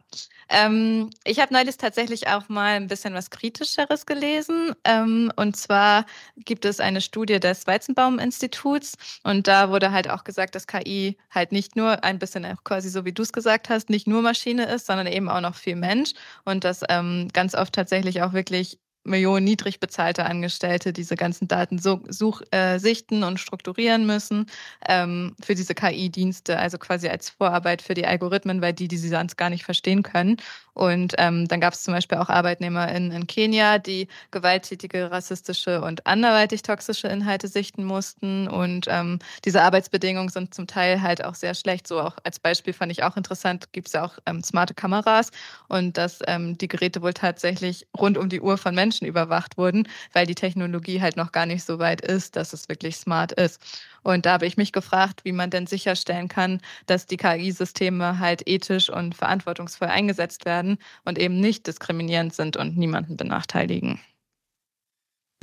Ähm, 0.48 1.10
ich 1.25 1.40
habe 1.40 1.52
neulich 1.52 1.76
tatsächlich 1.76 2.28
auch 2.28 2.48
mal 2.48 2.76
ein 2.76 2.87
bisschen 2.87 3.12
was 3.12 3.28
Kritischeres 3.28 4.06
gelesen. 4.06 4.72
Ähm, 4.84 5.30
und 5.37 5.56
zwar 5.56 6.06
gibt 6.38 6.64
es 6.64 6.80
eine 6.80 7.02
Studie 7.02 7.38
des 7.38 7.66
Weizenbaum-Instituts. 7.66 8.94
Und 9.25 9.46
da 9.46 9.68
wurde 9.68 9.92
halt 9.92 10.08
auch 10.08 10.25
gesagt, 10.25 10.54
dass 10.54 10.66
KI 10.66 11.18
halt 11.30 11.52
nicht 11.52 11.76
nur 11.76 12.02
ein 12.02 12.18
bisschen 12.18 12.46
quasi 12.64 12.88
so 12.88 13.04
wie 13.04 13.12
du 13.12 13.22
es 13.22 13.32
gesagt 13.34 13.68
hast, 13.68 13.90
nicht 13.90 14.06
nur 14.06 14.22
Maschine 14.22 14.64
ist, 14.72 14.87
sondern 14.87 15.06
eben 15.06 15.28
auch 15.28 15.42
noch 15.42 15.54
viel 15.54 15.76
Mensch. 15.76 16.14
Und 16.46 16.64
dass 16.64 16.82
ähm, 16.88 17.28
ganz 17.34 17.54
oft 17.54 17.75
tatsächlich 17.75 18.22
auch 18.22 18.32
wirklich 18.32 18.78
Millionen 19.05 19.45
niedrig 19.45 19.81
bezahlte 19.81 20.26
Angestellte 20.26 20.93
diese 20.93 21.17
ganzen 21.17 21.49
Daten 21.49 21.78
so, 21.78 22.00
such, 22.09 22.43
äh, 22.50 22.78
sichten 22.78 23.25
und 23.25 23.40
strukturieren 23.40 24.07
müssen 24.07 24.47
ähm, 24.87 25.35
für 25.43 25.55
diese 25.55 25.75
KI-Dienste, 25.75 26.59
also 26.59 26.78
quasi 26.78 27.09
als 27.09 27.31
Vorarbeit 27.31 27.83
für 27.83 27.95
die 27.95 28.07
Algorithmen, 28.07 28.61
weil 28.61 28.73
die, 28.73 28.88
die 28.88 28.99
sie 28.99 29.09
sonst 29.09 29.37
gar 29.37 29.50
nicht 29.50 29.64
verstehen 29.64 30.02
können. 30.02 30.37
Und 30.78 31.14
ähm, 31.18 31.49
dann 31.49 31.61
gab 31.61 31.75
es 31.75 31.82
zum 31.82 31.92
Beispiel 31.94 32.18
auch 32.18 32.28
Arbeitnehmer 32.28 32.88
in, 32.92 33.11
in 33.11 33.26
Kenia, 33.26 33.78
die 33.78 34.08
gewalttätige, 34.30 35.11
rassistische 35.11 35.82
und 35.82 36.06
anderweitig 36.06 36.62
toxische 36.62 37.08
Inhalte 37.08 37.49
sichten 37.49 37.85
mussten. 37.85 38.47
Und 38.49 38.87
ähm, 38.88 39.18
diese 39.44 39.62
Arbeitsbedingungen 39.62 40.28
sind 40.28 40.54
zum 40.54 40.66
Teil 40.66 41.02
halt 41.02 41.25
auch 41.25 41.35
sehr 41.35 41.54
schlecht. 41.54 41.88
So 41.88 42.00
auch 42.00 42.16
als 42.23 42.38
Beispiel 42.38 42.73
fand 42.73 42.92
ich 42.92 43.02
auch 43.02 43.16
interessant, 43.16 43.73
gibt 43.73 43.88
es 43.88 43.94
ja 43.94 44.04
auch 44.04 44.18
ähm, 44.26 44.42
smarte 44.44 44.75
Kameras 44.75 45.30
und 45.68 45.97
dass 45.99 46.20
ähm, 46.28 46.56
die 46.58 46.68
Geräte 46.68 47.02
wohl 47.02 47.12
tatsächlich 47.14 47.87
rund 47.99 48.16
um 48.16 48.28
die 48.28 48.40
Uhr 48.40 48.56
von 48.56 48.75
Menschen 48.75 49.06
überwacht 49.06 49.58
wurden, 49.58 49.88
weil 50.12 50.26
die 50.26 50.35
Technologie 50.37 51.00
halt 51.00 51.16
noch 51.16 51.32
gar 51.32 51.47
nicht 51.47 51.64
so 51.64 51.78
weit 51.80 52.00
ist, 52.00 52.37
dass 52.37 52.52
es 52.52 52.68
wirklich 52.68 52.97
smart 52.97 53.32
ist. 53.32 53.61
Und 54.08 54.24
da 54.24 54.32
habe 54.32 54.46
ich 54.46 54.56
mich 54.56 54.72
gefragt, 54.72 55.20
wie 55.24 55.32
man 55.32 55.50
denn 55.50 55.66
sicherstellen 55.66 56.28
kann, 56.28 56.62
dass 56.86 57.04
die 57.04 57.18
KI-Systeme 57.18 58.18
halt 58.18 58.48
ethisch 58.48 58.88
und 58.88 59.14
verantwortungsvoll 59.14 59.88
eingesetzt 59.88 60.46
werden 60.46 60.78
und 61.04 61.18
eben 61.18 61.38
nicht 61.40 61.66
diskriminierend 61.66 62.34
sind 62.34 62.56
und 62.56 62.78
niemanden 62.78 63.18
benachteiligen. 63.18 64.00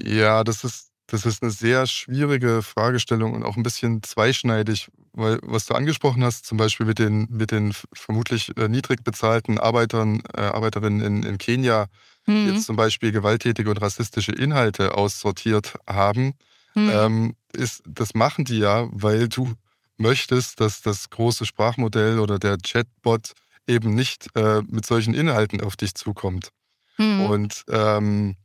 Ja, 0.01 0.43
das 0.43 0.63
ist, 0.63 0.89
das 1.05 1.27
ist 1.27 1.43
eine 1.43 1.51
sehr 1.51 1.85
schwierige 1.85 2.63
Fragestellung 2.63 3.33
und 3.35 3.43
auch 3.43 3.55
ein 3.55 3.61
bisschen 3.61 4.01
zweischneidig, 4.01 4.89
weil 5.13 5.37
was 5.43 5.67
du 5.67 5.75
angesprochen 5.75 6.23
hast, 6.23 6.47
zum 6.47 6.57
Beispiel 6.57 6.87
mit 6.87 6.97
den, 6.97 7.27
mit 7.29 7.51
den 7.51 7.71
vermutlich 7.93 8.51
äh, 8.57 8.67
niedrig 8.67 9.03
bezahlten 9.03 9.59
Arbeitern, 9.59 10.23
äh, 10.33 10.41
Arbeiterinnen 10.41 11.01
in, 11.01 11.21
in 11.21 11.37
Kenia, 11.37 11.85
mhm. 12.25 12.47
die 12.47 12.53
jetzt 12.53 12.65
zum 12.65 12.77
Beispiel 12.77 13.11
gewalttätige 13.11 13.69
und 13.69 13.77
rassistische 13.77 14.31
Inhalte 14.31 14.95
aussortiert 14.95 15.75
haben, 15.85 16.33
mhm. 16.75 16.89
ähm, 16.93 17.35
ist, 17.53 17.83
das 17.87 18.13
machen 18.13 18.45
die 18.45 18.59
ja, 18.59 18.87
weil 18.91 19.27
du 19.27 19.53
möchtest, 19.97 20.59
dass 20.59 20.81
das 20.81 21.09
große 21.09 21.45
Sprachmodell 21.45 22.19
oder 22.19 22.37
der 22.37 22.57
Chatbot 22.57 23.33
eben 23.67 23.95
nicht 23.95 24.27
äh, 24.35 24.61
mit 24.67 24.85
solchen 24.85 25.13
Inhalten 25.13 25.61
auf 25.61 25.75
dich 25.75 25.95
zukommt. 25.95 26.49
Mhm. 26.97 27.21
Und 27.21 27.63
ähm, 27.69 28.35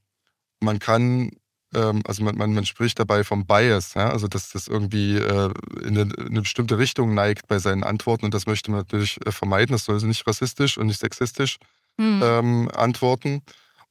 man 0.61 0.79
kann, 0.79 1.31
ähm, 1.75 2.03
also 2.07 2.23
man, 2.23 2.37
man, 2.37 2.55
man, 2.55 2.65
spricht 2.65 2.99
dabei 2.99 3.25
vom 3.25 3.47
Bias, 3.47 3.95
ja? 3.95 4.11
also 4.11 4.29
dass 4.29 4.51
das 4.51 4.69
irgendwie 4.69 5.17
äh, 5.17 5.53
in, 5.83 5.99
eine, 5.99 6.01
in, 6.03 6.27
eine, 6.29 6.43
bestimmte 6.43 6.79
Richtung 6.79 7.15
neigt 7.15 7.49
bei 7.49 7.59
seinen 7.59 7.85
Antworten 7.85 8.25
und 8.25 8.35
das 8.35 8.47
möchte 8.47 8.71
man 8.71 8.81
natürlich 8.81 9.19
äh, 9.27 9.33
vermeiden. 9.33 9.73
Das 9.73 9.85
soll 9.85 9.97
also 9.97 10.07
nicht 10.07 10.27
rassistisch 10.27 10.79
und 10.79 10.87
nicht 10.87 11.01
sexistisch 11.01 11.59
mhm. 11.99 12.71
antworten. 12.73 13.43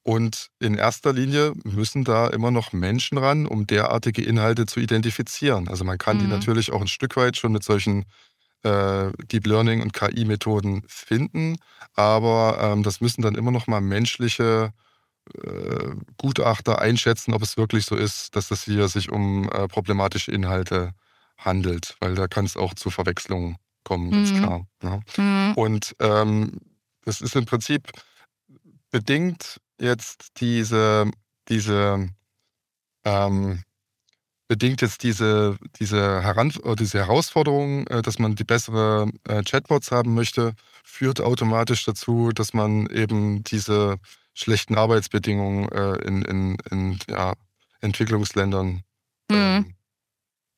Und 0.04 0.48
in 0.60 0.76
erster 0.76 1.14
Linie 1.14 1.54
müssen 1.64 2.04
da 2.04 2.28
immer 2.28 2.52
noch 2.52 2.72
Menschen 2.74 3.18
ran, 3.18 3.46
um 3.46 3.68
derartige 3.68 4.24
Inhalte 4.24 4.66
zu 4.66 4.80
identifizieren. 4.80 5.68
Also 5.68 5.84
man 5.84 5.98
kann 5.98 6.18
mhm. 6.18 6.22
die 6.22 6.28
natürlich 6.28 6.72
auch 6.72 6.82
ein 6.82 6.88
Stück 6.88 7.16
weit 7.18 7.38
schon 7.38 7.52
mit 7.52 7.64
solchen 7.64 8.06
äh, 8.64 9.12
Deep 9.32 9.48
Learning 9.48 9.82
und 9.82 9.94
KI-Methoden 9.94 10.84
finden, 10.88 11.58
aber 11.96 12.60
ähm, 12.62 12.84
das 12.84 13.02
müssen 13.02 13.22
dann 13.22 13.36
immer 13.36 13.52
noch 13.52 13.68
mal 13.68 13.82
menschliche 13.82 14.74
äh, 15.34 15.96
Gutachter 16.18 16.80
einschätzen, 16.80 17.34
ob 17.34 17.42
es 17.42 17.58
wirklich 17.58 17.86
so 17.86 17.96
ist, 17.96 18.36
dass 18.36 18.52
es 18.52 18.64
hier 18.64 18.88
sich 18.88 19.12
um 19.12 19.50
äh, 19.50 19.68
problematische 19.68 20.32
Inhalte 20.32 20.94
handelt, 21.38 21.96
weil 22.00 22.16
da 22.16 22.28
kann 22.28 22.46
es 22.46 22.58
auch 22.58 22.74
zu 22.74 22.90
Verwechslungen 22.90 23.58
kommen, 23.84 24.12
ganz 24.12 24.32
mhm. 24.32 24.38
klar. 24.38 24.68
Ja. 24.84 25.00
Mhm. 25.18 25.54
Und 25.56 25.96
ähm, 26.00 26.60
das 27.06 27.22
ist 27.22 27.36
im 27.36 27.46
Prinzip 27.46 27.92
bedingt 28.92 29.62
jetzt 29.80 30.40
diese, 30.40 31.10
diese 31.48 32.10
ähm, 33.06 33.64
bedingt 34.48 34.82
jetzt 34.82 35.04
diese, 35.04 35.58
diese, 35.80 36.22
Heran 36.24 36.52
diese 36.78 36.98
Herausforderung, 36.98 37.88
äh, 37.88 38.02
dass 38.02 38.20
man 38.20 38.36
die 38.36 38.44
bessere 38.44 39.10
äh, 39.28 39.44
Chatbots 39.44 39.92
haben 39.92 40.16
möchte, 40.16 40.54
führt 40.84 41.22
automatisch 41.22 41.86
dazu, 41.86 42.32
dass 42.32 42.54
man 42.54 42.88
eben 42.88 43.44
diese 43.44 43.98
schlechten 44.34 44.76
Arbeitsbedingungen 44.76 45.70
äh, 45.70 45.96
in, 46.08 46.24
in, 46.24 46.58
in 46.72 47.00
ja, 47.08 47.34
Entwicklungsländern 47.82 48.84
mhm. 49.30 49.36
ähm, 49.38 49.76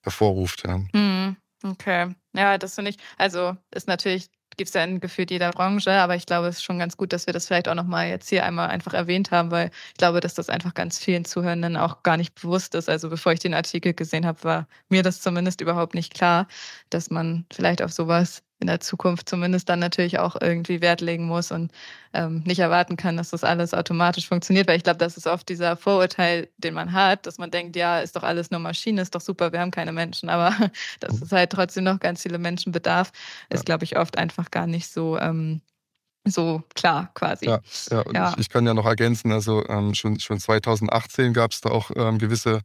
hervorruft. 0.03 0.63
Ja. 0.65 0.77
Mhm. 0.93 1.35
Okay. 1.63 2.15
Ja, 2.33 2.57
das 2.57 2.75
finde 2.75 2.91
ich, 2.91 2.97
also 3.17 3.57
ist 3.71 3.87
natürlich 3.87 4.29
gibt 4.62 4.70
es 4.70 4.75
ja 4.75 4.84
in 4.84 5.00
gefühlt 5.00 5.32
jeder 5.32 5.50
Branche, 5.50 5.91
aber 5.91 6.15
ich 6.15 6.27
glaube, 6.27 6.48
es 6.48 6.58
ist 6.58 6.63
schon 6.63 6.77
ganz 6.77 6.96
gut, 6.96 7.13
dass 7.13 7.25
wir 7.25 7.34
das 7.34 7.48
vielleicht 7.48 7.68
auch 7.68 7.74
nochmal 7.74 8.10
jetzt 8.10 8.30
hier 8.30 8.46
einmal 8.46 8.70
einfach 8.70 8.94
erwähnt 8.94 9.32
haben, 9.32 9.50
weil 9.50 9.72
ich 9.89 9.98
glaube, 9.98 10.20
dass 10.20 10.36
das 10.36 10.50
einfach 10.50 10.75
ganz 10.75 11.00
vielen 11.00 11.25
Zuhörenden 11.25 11.77
auch 11.77 12.03
gar 12.03 12.15
nicht 12.15 12.36
bewusst 12.39 12.75
ist. 12.75 12.88
Also 12.88 13.10
bevor 13.10 13.34
ich 13.34 13.39
den 13.39 13.56
Artikel 13.56 13.96
gesehen 13.96 14.24
habe, 14.24 14.44
war 14.44 14.68
mir 14.88 15.01
das 15.01 15.20
zumindest 15.20 15.62
überhaupt 15.62 15.96
nicht 15.96 16.13
klar, 16.13 16.48
dass 16.91 17.10
man 17.10 17.48
vielleicht 17.51 17.82
auf 17.82 17.91
sowas 17.91 18.44
in 18.62 18.68
der 18.68 18.80
Zukunft 18.80 19.27
zumindest 19.27 19.68
dann 19.68 19.80
natürlich 19.80 20.20
auch 20.20 20.36
irgendwie 20.39 20.82
Wert 20.82 21.01
legen 21.01 21.25
muss 21.25 21.51
und 21.51 21.72
ähm, 22.13 22.44
nicht 22.46 22.60
erwarten 22.60 22.96
kann, 22.96 23.18
dass 23.18 23.32
das 23.32 23.44
alles 23.44 23.74
automatisch 23.74 24.27
funktioniert, 24.27 24.68
weil 24.68 24.77
ich 24.77 24.84
glaube, 24.84 25.00
das 25.00 25.18
ist 25.18 25.27
oft 25.27 25.50
dieser 25.50 25.75
Vorurteil, 25.75 26.48
den 26.58 26.74
man 26.74 26.94
hat, 26.94 27.25
dass 27.25 27.38
man 27.39 27.51
denkt, 27.51 27.75
ja, 27.75 28.00
ist 28.00 28.15
doch 28.15 28.24
alles 28.24 28.51
nur 28.51 28.60
Maschine, 28.60 29.01
ist 29.01 29.15
doch 29.15 29.22
super, 29.22 29.51
wir 29.51 29.60
haben 29.60 29.72
keine 29.72 29.91
Menschen, 29.91 30.30
aber 30.30 30.56
dass 31.00 31.22
es 31.22 31.32
halt 31.32 31.51
trotzdem 31.51 31.84
noch 31.84 32.00
ganz 32.00 32.22
viele 32.22 32.38
Menschen 32.38 32.72
bedarf, 32.72 33.12
ist, 33.50 33.65
glaube 33.65 33.84
ich, 33.84 33.98
oft 33.98 34.18
einfach 34.18 34.51
gar 34.51 34.68
nicht 34.68 34.88
so 34.88 35.18
ähm, 35.18 35.62
so 36.24 36.62
klar 36.75 37.10
quasi. 37.15 37.48
Ja, 37.48 37.60
ja, 37.89 38.03
ja. 38.13 38.30
Ich, 38.34 38.41
ich, 38.41 38.50
kann 38.50 38.68
ja 38.68 38.75
noch 38.75 38.86
ergänzen, 38.86 39.32
also 39.32 39.68
ähm, 39.68 39.96
schon, 39.96 40.20
schon 40.20 40.39
2018 40.39 41.34
gab 41.34 41.51
es 41.51 41.62
da 41.62 41.70
auch 41.70 41.89
ähm, 41.96 42.20
gewisse 42.20 42.62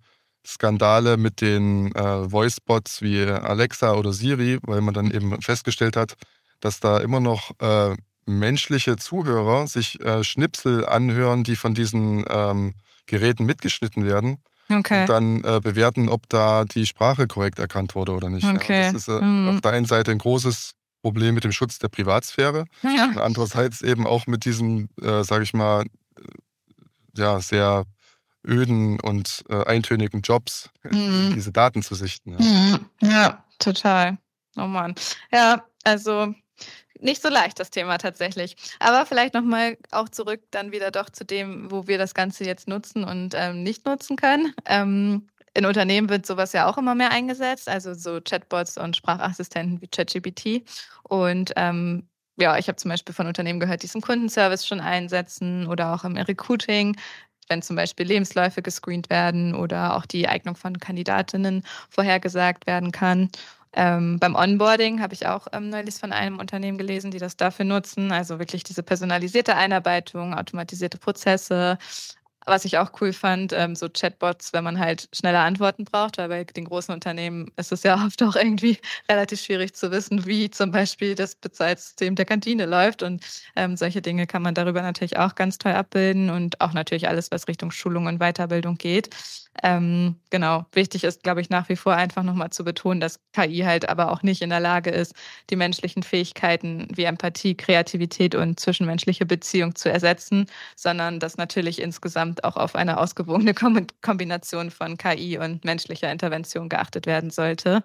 Skandale 0.47 1.17
mit 1.17 1.41
den 1.41 1.93
äh, 1.95 2.29
Voice-Bots 2.29 3.03
wie 3.03 3.23
Alexa 3.25 3.95
oder 3.95 4.12
Siri, 4.12 4.59
weil 4.62 4.81
man 4.81 4.95
dann 4.95 5.11
eben 5.11 5.41
festgestellt 5.43 5.97
hat, 5.97 6.15
dass 6.61 6.81
da 6.81 6.99
immer 6.99 7.21
noch 7.21 7.50
äh, 7.61 7.97
menschliche 8.26 8.97
Zuhörer 8.97 9.67
sich 9.67 10.00
äh, 10.00 10.25
Schnipsel 10.25 10.87
anhören, 10.87 11.45
die 11.45 11.57
von 11.57 11.75
diesen 11.75 12.25
ähm, 12.29 12.75
Geräten 13.07 13.45
mitgeschnitten 13.45 14.05
werden. 14.05 14.38
Okay. 14.69 15.03
Und 15.03 15.09
dann 15.09 15.45
äh, 15.45 15.61
bewerten, 15.61 16.09
ob 16.09 16.29
da 16.29 16.65
die 16.65 16.87
Sprache 16.87 17.29
korrekt 17.29 17.59
erkannt 17.61 17.95
wurde 17.95 18.12
oder 18.12 18.29
nicht. 18.29 18.47
Okay. 18.47 18.87
Ja, 18.87 18.93
das 18.93 19.03
ist 19.03 19.09
äh, 19.09 19.21
mhm. 19.21 19.49
auf 19.50 19.61
der 19.61 19.73
einen 19.73 19.87
Seite 19.87 20.11
ein 20.11 20.19
großes 20.19 20.73
Problem 21.03 21.35
mit 21.37 21.45
dem 21.45 21.53
Schutz 21.53 21.79
der 21.79 21.88
Privatsphäre. 21.88 22.65
Ja. 22.83 23.12
Andererseits 23.21 23.81
eben 23.83 24.07
auch 24.07 24.26
mit 24.26 24.45
diesem, 24.45 24.88
äh, 25.00 25.23
sage 25.23 25.45
ich 25.45 25.55
mal, 25.55 25.85
äh, 25.85 26.23
ja, 27.17 27.41
sehr 27.41 27.85
öden 28.47 29.00
und 29.00 29.45
äh, 29.49 29.65
eintönigen 29.65 30.23
Jobs, 30.23 30.71
mhm. 30.85 31.33
diese 31.35 31.53
Daten 31.53 31.83
zu 31.83 31.95
sichten. 31.95 32.33
Ja. 32.33 32.41
Mhm. 32.41 32.87
ja, 33.00 33.45
total. 33.59 34.19
Oh 34.57 34.67
Mann. 34.67 34.95
Ja, 35.33 35.65
also 35.85 36.35
nicht 37.00 37.23
so 37.23 37.29
leicht 37.29 37.61
das 37.61 37.71
Thema 37.71 37.99
tatsächlich. 37.99 38.57
Aber 38.79 39.07
vielleicht 39.07 39.35
nochmal 39.35 39.76
auch 39.91 40.09
zurück 40.09 40.41
dann 40.50 40.73
wieder 40.73 40.91
doch 40.91 41.11
zu 41.11 41.25
dem, 41.25 41.71
wo 41.71 41.87
wir 41.87 41.99
das 41.99 42.15
Ganze 42.15 42.45
jetzt 42.45 42.69
nutzen 42.69 43.05
und 43.05 43.35
ähm, 43.37 43.62
nicht 43.62 43.87
nutzen 43.87 44.17
können. 44.17 44.55
Ähm, 44.65 45.29
in 45.55 45.65
Unternehmen 45.65 46.11
wird 46.11 46.26
sowas 46.26 46.53
ja 46.53 46.69
auch 46.69 46.76
immer 46.76 46.95
mehr 46.95 47.11
eingesetzt, 47.11 47.69
also 47.69 47.95
so 47.95 48.21
Chatbots 48.21 48.76
und 48.76 48.97
Sprachassistenten 48.97 49.81
wie 49.81 49.88
ChatGPT. 49.88 50.62
Und 51.03 51.53
ähm, 51.57 52.09
ja, 52.38 52.59
ich 52.59 52.69
habe 52.69 52.76
zum 52.76 52.91
Beispiel 52.91 53.15
von 53.15 53.26
Unternehmen 53.26 53.61
gehört, 53.61 53.83
die 53.83 53.87
es 53.87 53.95
im 53.95 54.03
Kundenservice 54.03 54.67
schon 54.67 54.81
einsetzen 54.81 55.67
oder 55.67 55.95
auch 55.95 56.05
im 56.05 56.17
Recruiting 56.17 56.97
wenn 57.49 57.62
zum 57.62 57.76
Beispiel 57.76 58.07
Lebensläufe 58.07 58.62
gescreent 58.62 59.11
werden 59.11 59.55
oder 59.55 59.97
auch 59.97 60.07
die 60.07 60.29
Eignung 60.29 60.57
von 60.57 60.79
Kandidatinnen 60.79 61.62
vorhergesagt 61.91 62.67
werden 62.67 62.93
kann. 62.93 63.31
Ähm, 63.73 64.19
beim 64.19 64.35
Onboarding 64.35 65.03
habe 65.03 65.12
ich 65.12 65.26
auch 65.26 65.49
ähm, 65.53 65.69
neulich 65.69 65.97
von 65.97 66.12
einem 66.12 66.38
Unternehmen 66.38 66.79
gelesen, 66.79 67.11
die 67.11 67.19
das 67.19 67.37
dafür 67.37 67.67
nutzen. 67.67 68.11
Also 68.11 68.38
wirklich 68.38 68.65
diese 68.65 68.83
personalisierte 68.83 69.55
Einarbeitung, 69.55 70.35
automatisierte 70.35 70.97
Prozesse, 70.99 71.79
was 72.47 72.65
ich 72.65 72.79
auch 72.79 72.93
cool 73.00 73.12
fand, 73.12 73.53
ähm, 73.53 73.75
so 73.75 73.88
Chatbots, 73.88 74.53
wenn 74.53 74.65
man 74.65 74.79
halt 74.79 75.09
schneller 75.12 75.41
Antworten 75.41 75.85
braucht, 75.85 76.19
weil 76.19 76.29
bei 76.29 76.45
den 76.45 76.65
großen 76.65 76.95
Unternehmen 76.95 77.50
ist 77.57 77.73
es 77.73 77.83
ja 77.83 77.97
oft 78.07 78.23
auch 78.23 78.37
irgendwie 78.37 78.79
relativ 79.11 79.41
schwierig 79.41 79.75
zu 79.75 79.91
wissen, 79.91 80.25
wie 80.26 80.49
zum 80.50 80.71
Beispiel 80.71 81.15
das 81.15 81.35
Bezahlsystem 81.35 82.15
der 82.15 82.25
Kantine 82.25 82.67
läuft. 82.67 83.03
Und 83.03 83.25
ähm, 83.57 83.76
solche 83.76 84.00
Dinge 84.03 84.26
kann 84.26 84.43
man 84.43 84.55
darüber 84.55 84.83
natürlich 84.83 85.17
auch 85.19 85.35
ganz 85.35 85.59
toll 85.59 85.73
abbilden 85.73 86.31
und 86.31 86.61
auch 86.61 86.73
natürlich 86.73 87.09
alles, 87.09 87.31
was 87.31 87.49
Richtung 87.49 87.71
Schulung 87.71 88.07
und 88.07 88.19
Weiterbildung 88.21 88.76
geht. 88.79 89.11
Ähm, 89.62 90.16
genau, 90.30 90.66
wichtig 90.72 91.02
ist, 91.04 91.22
glaube 91.22 91.40
ich, 91.40 91.48
nach 91.50 91.68
wie 91.68 91.76
vor 91.76 91.94
einfach 91.94 92.22
nochmal 92.22 92.50
zu 92.50 92.62
betonen, 92.64 93.00
dass 93.00 93.20
KI 93.32 93.60
halt 93.60 93.88
aber 93.88 94.12
auch 94.12 94.22
nicht 94.22 94.42
in 94.42 94.50
der 94.50 94.60
Lage 94.60 94.90
ist, 94.90 95.14
die 95.50 95.56
menschlichen 95.56 96.02
Fähigkeiten 96.02 96.88
wie 96.94 97.04
Empathie, 97.04 97.54
Kreativität 97.56 98.34
und 98.34 98.60
zwischenmenschliche 98.60 99.25
Beziehung 99.25 99.75
zu 99.75 99.90
ersetzen, 99.90 100.46
sondern 100.76 101.20
dass 101.20 101.38
natürlich 101.38 101.80
insgesamt 101.80 102.44
auch 102.44 102.56
auf 102.56 102.75
eine 102.75 102.98
ausgewogene 102.98 103.54
Kombination 104.02 104.70
von 104.70 104.98
KI 104.98 105.38
und 105.38 105.64
menschlicher 105.64 106.12
Intervention 106.12 106.68
geachtet 106.68 107.06
werden 107.06 107.30
sollte. 107.30 107.82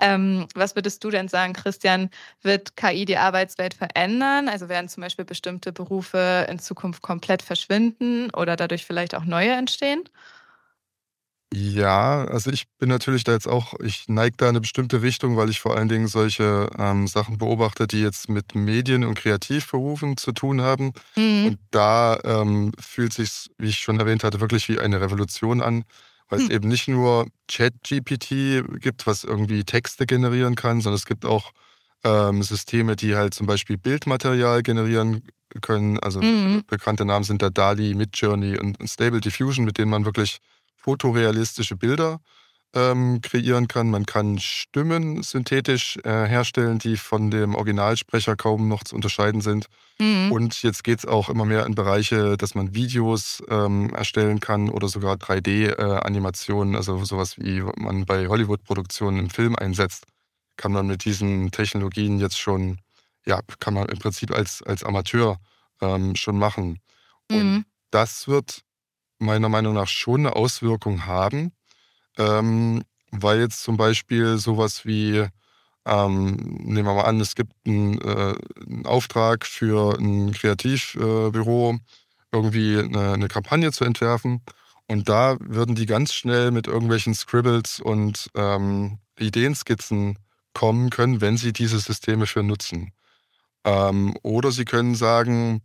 Ähm, 0.00 0.46
was 0.54 0.76
würdest 0.76 1.04
du 1.04 1.10
denn 1.10 1.28
sagen, 1.28 1.52
Christian? 1.54 2.10
Wird 2.42 2.76
KI 2.76 3.04
die 3.06 3.18
Arbeitswelt 3.18 3.74
verändern? 3.74 4.48
Also 4.48 4.68
werden 4.68 4.88
zum 4.88 5.02
Beispiel 5.02 5.24
bestimmte 5.24 5.72
Berufe 5.72 6.46
in 6.50 6.58
Zukunft 6.58 7.02
komplett 7.02 7.42
verschwinden 7.42 8.30
oder 8.32 8.56
dadurch 8.56 8.84
vielleicht 8.86 9.14
auch 9.14 9.24
neue 9.24 9.52
entstehen? 9.52 10.04
Ja, 11.58 12.24
also 12.26 12.50
ich 12.50 12.66
bin 12.78 12.90
natürlich 12.90 13.24
da 13.24 13.32
jetzt 13.32 13.48
auch, 13.48 13.72
ich 13.80 14.08
neige 14.08 14.36
da 14.36 14.44
in 14.46 14.50
eine 14.50 14.60
bestimmte 14.60 15.00
Richtung, 15.00 15.38
weil 15.38 15.48
ich 15.48 15.58
vor 15.60 15.74
allen 15.74 15.88
Dingen 15.88 16.06
solche 16.06 16.68
ähm, 16.78 17.06
Sachen 17.06 17.38
beobachte, 17.38 17.86
die 17.86 18.00
jetzt 18.02 18.28
mit 18.28 18.54
Medien 18.54 19.04
und 19.04 19.14
Kreativberufen 19.14 20.18
zu 20.18 20.32
tun 20.32 20.60
haben. 20.60 20.92
Mhm. 21.16 21.46
Und 21.46 21.58
da 21.70 22.18
ähm, 22.24 22.72
fühlt 22.78 23.14
sich, 23.14 23.48
wie 23.56 23.68
ich 23.68 23.78
schon 23.78 23.98
erwähnt 23.98 24.22
hatte, 24.22 24.40
wirklich 24.40 24.68
wie 24.68 24.78
eine 24.78 25.00
Revolution 25.00 25.62
an, 25.62 25.84
weil 26.28 26.40
es 26.40 26.46
Hm. 26.46 26.52
eben 26.56 26.68
nicht 26.68 26.88
nur 26.88 27.26
ChatGPT 27.48 28.62
gibt, 28.80 29.06
was 29.06 29.24
irgendwie 29.24 29.64
Texte 29.64 30.04
generieren 30.04 30.56
kann, 30.56 30.82
sondern 30.82 30.96
es 30.96 31.06
gibt 31.06 31.24
auch 31.24 31.52
ähm, 32.04 32.42
Systeme, 32.42 32.96
die 32.96 33.16
halt 33.16 33.32
zum 33.32 33.46
Beispiel 33.46 33.78
Bildmaterial 33.78 34.62
generieren 34.62 35.22
können. 35.62 35.98
Also 36.00 36.20
Mhm. 36.20 36.64
bekannte 36.66 37.04
Namen 37.06 37.24
sind 37.24 37.40
da 37.40 37.48
DALI, 37.50 37.94
Midjourney 37.94 38.58
und, 38.58 38.78
und 38.78 38.88
Stable 38.90 39.20
Diffusion, 39.20 39.64
mit 39.64 39.78
denen 39.78 39.90
man 39.90 40.04
wirklich 40.04 40.38
fotorealistische 40.86 41.74
Bilder 41.76 42.20
ähm, 42.72 43.20
kreieren 43.20 43.66
kann. 43.66 43.90
Man 43.90 44.06
kann 44.06 44.38
Stimmen 44.38 45.20
synthetisch 45.24 45.96
äh, 46.04 46.26
herstellen, 46.26 46.78
die 46.78 46.96
von 46.96 47.30
dem 47.32 47.56
Originalsprecher 47.56 48.36
kaum 48.36 48.68
noch 48.68 48.84
zu 48.84 48.94
unterscheiden 48.94 49.40
sind. 49.40 49.66
Mhm. 49.98 50.30
Und 50.30 50.62
jetzt 50.62 50.84
geht 50.84 51.00
es 51.00 51.04
auch 51.06 51.28
immer 51.28 51.44
mehr 51.44 51.66
in 51.66 51.74
Bereiche, 51.74 52.36
dass 52.36 52.54
man 52.54 52.72
Videos 52.74 53.42
ähm, 53.48 53.90
erstellen 53.94 54.38
kann 54.38 54.68
oder 54.68 54.86
sogar 54.88 55.16
3D-Animationen, 55.16 56.76
also 56.76 57.04
sowas 57.04 57.36
wie 57.36 57.62
man 57.76 58.04
bei 58.04 58.28
Hollywood-Produktionen 58.28 59.18
im 59.18 59.30
Film 59.30 59.56
einsetzt, 59.56 60.04
kann 60.56 60.70
man 60.70 60.86
mit 60.86 61.04
diesen 61.04 61.50
Technologien 61.50 62.20
jetzt 62.20 62.38
schon, 62.38 62.78
ja, 63.26 63.40
kann 63.58 63.74
man 63.74 63.88
im 63.88 63.98
Prinzip 63.98 64.30
als, 64.30 64.62
als 64.62 64.84
Amateur 64.84 65.38
ähm, 65.80 66.14
schon 66.14 66.38
machen. 66.38 66.78
Und 67.28 67.38
Mhm. 67.56 67.64
das 67.90 68.28
wird 68.28 68.62
meiner 69.18 69.48
Meinung 69.48 69.74
nach 69.74 69.88
schon 69.88 70.26
eine 70.26 70.36
Auswirkung 70.36 71.06
haben, 71.06 71.52
ähm, 72.18 72.82
weil 73.10 73.40
jetzt 73.40 73.62
zum 73.62 73.76
Beispiel 73.76 74.38
sowas 74.38 74.84
wie, 74.84 75.26
ähm, 75.86 76.36
nehmen 76.36 76.86
wir 76.86 76.94
mal 76.94 77.04
an, 77.04 77.20
es 77.20 77.34
gibt 77.34 77.52
einen, 77.66 78.00
äh, 78.00 78.34
einen 78.66 78.86
Auftrag 78.86 79.46
für 79.46 79.98
ein 79.98 80.32
Kreativbüro, 80.32 81.78
irgendwie 82.32 82.78
eine, 82.78 83.12
eine 83.12 83.28
Kampagne 83.28 83.72
zu 83.72 83.84
entwerfen. 83.84 84.42
Und 84.88 85.08
da 85.08 85.36
würden 85.40 85.74
die 85.74 85.86
ganz 85.86 86.12
schnell 86.12 86.50
mit 86.50 86.66
irgendwelchen 86.66 87.14
Scribbles 87.14 87.80
und 87.80 88.30
ähm, 88.34 88.98
Ideenskizzen 89.18 90.18
kommen 90.54 90.90
können, 90.90 91.20
wenn 91.20 91.36
sie 91.36 91.52
diese 91.52 91.78
Systeme 91.78 92.26
für 92.26 92.42
nutzen. 92.42 92.92
Ähm, 93.64 94.16
oder 94.22 94.52
sie 94.52 94.64
können 94.64 94.94
sagen, 94.94 95.60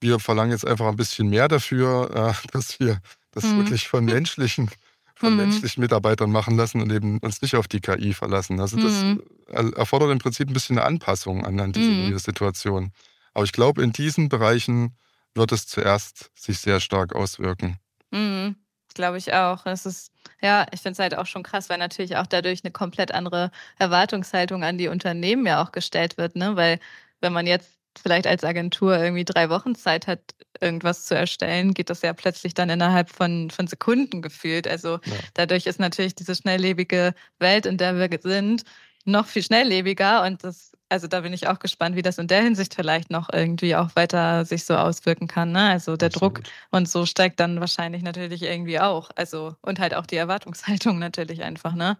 wir 0.00 0.18
verlangen 0.20 0.52
jetzt 0.52 0.66
einfach 0.66 0.86
ein 0.88 0.96
bisschen 0.96 1.28
mehr 1.28 1.48
dafür, 1.48 2.34
äh, 2.44 2.48
dass 2.52 2.78
wir 2.80 3.00
das 3.32 3.44
Mhm. 3.44 3.56
wirklich 3.58 3.88
von 3.88 4.04
menschlichen, 4.26 4.70
von 5.16 5.32
Mhm. 5.32 5.36
menschlichen 5.38 5.80
Mitarbeitern 5.80 6.30
machen 6.30 6.56
lassen 6.56 6.80
und 6.80 6.92
eben 6.92 7.18
uns 7.18 7.42
nicht 7.42 7.56
auf 7.56 7.68
die 7.68 7.80
KI 7.80 8.14
verlassen. 8.14 8.60
Also 8.60 8.76
das 8.76 9.02
Mhm. 9.02 9.22
er- 9.48 9.76
erfordert 9.76 10.10
im 10.10 10.18
Prinzip 10.18 10.48
ein 10.48 10.54
bisschen 10.54 10.78
eine 10.78 10.86
Anpassung 10.86 11.44
an, 11.44 11.58
an 11.60 11.72
diese 11.72 11.90
Mhm. 11.92 12.04
neue 12.04 12.18
Situation. 12.18 12.92
Aber 13.34 13.44
ich 13.44 13.52
glaube, 13.52 13.82
in 13.82 13.92
diesen 13.92 14.28
Bereichen 14.28 14.96
wird 15.34 15.52
es 15.52 15.66
zuerst 15.66 16.30
sich 16.34 16.58
sehr 16.58 16.80
stark 16.80 17.14
auswirken. 17.14 17.78
Mhm. 18.10 18.56
Glaube 18.94 19.18
ich 19.18 19.32
auch. 19.34 19.64
Es 19.66 19.86
ist, 19.86 20.10
ja, 20.40 20.66
ich 20.72 20.80
finde 20.80 20.92
es 20.92 20.98
halt 20.98 21.16
auch 21.16 21.26
schon 21.26 21.42
krass, 21.44 21.68
weil 21.68 21.78
natürlich 21.78 22.16
auch 22.16 22.26
dadurch 22.26 22.64
eine 22.64 22.72
komplett 22.72 23.12
andere 23.12 23.50
Erwartungshaltung 23.78 24.64
an 24.64 24.78
die 24.78 24.88
Unternehmen 24.88 25.46
ja 25.46 25.62
auch 25.62 25.72
gestellt 25.72 26.16
wird, 26.18 26.34
ne? 26.36 26.56
Weil 26.56 26.80
wenn 27.20 27.32
man 27.32 27.46
jetzt 27.46 27.77
vielleicht 27.98 28.26
als 28.26 28.44
Agentur 28.44 28.96
irgendwie 28.98 29.24
drei 29.24 29.50
Wochen 29.50 29.74
Zeit 29.74 30.06
hat, 30.06 30.20
irgendwas 30.60 31.04
zu 31.06 31.14
erstellen, 31.14 31.74
geht 31.74 31.90
das 31.90 32.02
ja 32.02 32.12
plötzlich 32.12 32.54
dann 32.54 32.70
innerhalb 32.70 33.10
von, 33.10 33.50
von 33.50 33.66
Sekunden 33.66 34.22
gefühlt. 34.22 34.66
Also 34.68 34.98
Ja. 35.04 35.20
dadurch 35.34 35.66
ist 35.66 35.80
natürlich 35.80 36.14
diese 36.14 36.34
schnelllebige 36.34 37.14
Welt, 37.38 37.66
in 37.66 37.76
der 37.78 37.96
wir 37.96 38.08
sind, 38.22 38.64
noch 39.04 39.26
viel 39.26 39.42
schnelllebiger 39.42 40.22
und 40.24 40.44
das, 40.44 40.72
also 40.88 41.06
da 41.06 41.20
bin 41.20 41.32
ich 41.32 41.48
auch 41.48 41.58
gespannt, 41.58 41.96
wie 41.96 42.02
das 42.02 42.18
in 42.18 42.26
der 42.28 42.42
Hinsicht 42.42 42.74
vielleicht 42.74 43.10
noch 43.10 43.28
irgendwie 43.32 43.74
auch 43.76 43.90
weiter 43.96 44.44
sich 44.44 44.64
so 44.64 44.76
auswirken 44.76 45.28
kann. 45.28 45.52
Ne? 45.52 45.70
Also 45.70 45.96
der 45.96 46.10
Druck 46.10 46.40
Absolut. 46.40 46.52
und 46.70 46.88
so 46.88 47.06
steigt 47.06 47.40
dann 47.40 47.60
wahrscheinlich 47.60 48.02
natürlich 48.02 48.42
irgendwie 48.42 48.80
auch. 48.80 49.10
Also, 49.16 49.56
und 49.62 49.78
halt 49.80 49.94
auch 49.94 50.06
die 50.06 50.16
Erwartungshaltung 50.16 50.98
natürlich 50.98 51.42
einfach, 51.42 51.74
ne? 51.74 51.98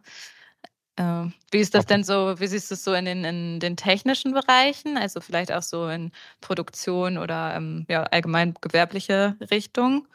Ähm, 0.99 1.33
wie 1.53 1.59
ist 1.59 1.75
das 1.75 1.85
Ab- 1.85 1.87
denn 1.87 2.03
so, 2.05 2.41
wie 2.41 2.47
siehst 2.49 2.71
du 2.71 2.75
es 2.75 2.83
so 2.85 2.93
in 2.93 3.05
den, 3.05 3.25
in 3.25 3.61
den 3.61 3.77
technischen 3.77 4.33
Bereichen? 4.33 4.97
Also 4.99 5.21
vielleicht 5.21 5.53
auch 5.53 5.63
so 5.63 5.89
in 5.89 6.11
Produktion 6.41 7.19
oder 7.19 7.55
ähm, 7.57 7.87
ja, 7.89 8.03
allgemein 8.05 8.55
gewerbliche 8.61 9.37
Richtung? 9.51 10.09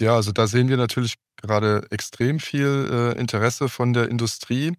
Ja, 0.00 0.16
also 0.16 0.32
da 0.32 0.46
sehen 0.46 0.68
wir 0.68 0.76
natürlich 0.76 1.14
gerade 1.36 1.86
extrem 1.90 2.40
viel 2.40 3.14
äh, 3.16 3.18
Interesse 3.20 3.68
von 3.68 3.92
der 3.92 4.08
Industrie 4.08 4.74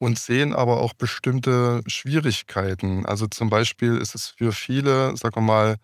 und 0.00 0.18
sehen 0.18 0.54
aber 0.54 0.80
auch 0.80 0.94
bestimmte 0.94 1.82
Schwierigkeiten. 1.88 3.06
Also 3.06 3.28
zum 3.28 3.50
Beispiel 3.50 3.98
ist 3.98 4.14
es 4.14 4.28
für 4.28 4.52
viele, 4.52 5.16
sagen 5.16 5.36
wir 5.36 5.42
mal, 5.42 5.76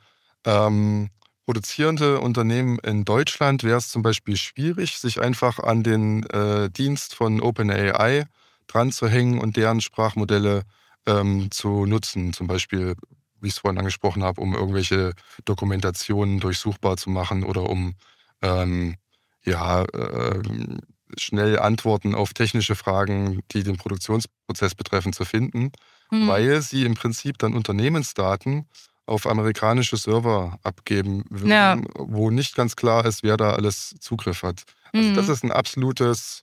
ähm, 0.46 1.10
produzierende 1.46 2.20
Unternehmen 2.20 2.78
in 2.80 3.04
Deutschland 3.04 3.64
wäre 3.64 3.78
es 3.78 3.90
zum 3.90 4.02
Beispiel 4.02 4.36
schwierig, 4.36 4.98
sich 4.98 5.20
einfach 5.20 5.60
an 5.60 5.82
den 5.84 6.24
äh, 6.30 6.70
Dienst 6.70 7.14
von 7.14 7.40
OpenAI 7.42 8.26
dran 8.68 8.92
zu 8.92 9.08
hängen 9.08 9.40
und 9.40 9.56
deren 9.56 9.80
Sprachmodelle 9.80 10.64
ähm, 11.06 11.50
zu 11.50 11.86
nutzen. 11.86 12.32
Zum 12.32 12.46
Beispiel, 12.46 12.94
wie 13.40 13.48
ich 13.48 13.54
es 13.54 13.58
vorhin 13.60 13.78
angesprochen 13.78 14.22
habe, 14.24 14.40
um 14.40 14.54
irgendwelche 14.54 15.12
Dokumentationen 15.44 16.40
durchsuchbar 16.40 16.96
zu 16.96 17.10
machen 17.10 17.44
oder 17.44 17.62
um 17.68 17.94
ähm, 18.42 18.96
ja, 19.44 19.84
ähm, 19.94 20.80
schnell 21.16 21.58
Antworten 21.58 22.14
auf 22.14 22.34
technische 22.34 22.74
Fragen, 22.76 23.40
die 23.52 23.62
den 23.62 23.76
Produktionsprozess 23.78 24.74
betreffen, 24.74 25.12
zu 25.12 25.24
finden, 25.24 25.72
Hm. 26.12 26.28
weil 26.28 26.62
sie 26.62 26.84
im 26.84 26.94
Prinzip 26.94 27.38
dann 27.38 27.54
Unternehmensdaten 27.54 28.68
auf 29.06 29.26
amerikanische 29.26 29.96
Server 29.96 30.58
abgeben 30.62 31.24
würden, 31.30 31.50
Ja. 31.50 31.76
wo 31.98 32.30
nicht 32.30 32.54
ganz 32.56 32.76
klar 32.76 33.04
ist, 33.06 33.22
wer 33.22 33.36
da 33.38 33.52
alles 33.54 33.94
Zugriff 34.00 34.42
hat. 34.42 34.64
Also 34.96 35.10
das 35.12 35.28
Mhm. 35.28 35.32
ist 35.32 35.44
ein 35.44 35.52
absolutes, 35.52 36.42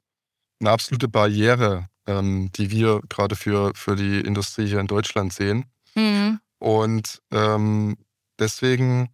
eine 0.61 0.71
absolute 0.71 1.07
Barriere, 1.09 1.89
ähm, 2.07 2.51
die 2.55 2.71
wir 2.71 3.01
gerade 3.09 3.35
für, 3.35 3.71
für 3.75 3.95
die 3.95 4.19
Industrie 4.21 4.67
hier 4.67 4.79
in 4.79 4.87
Deutschland 4.87 5.33
sehen. 5.33 5.65
Mhm. 5.95 6.39
Und 6.59 7.21
ähm, 7.31 7.97
deswegen 8.39 9.09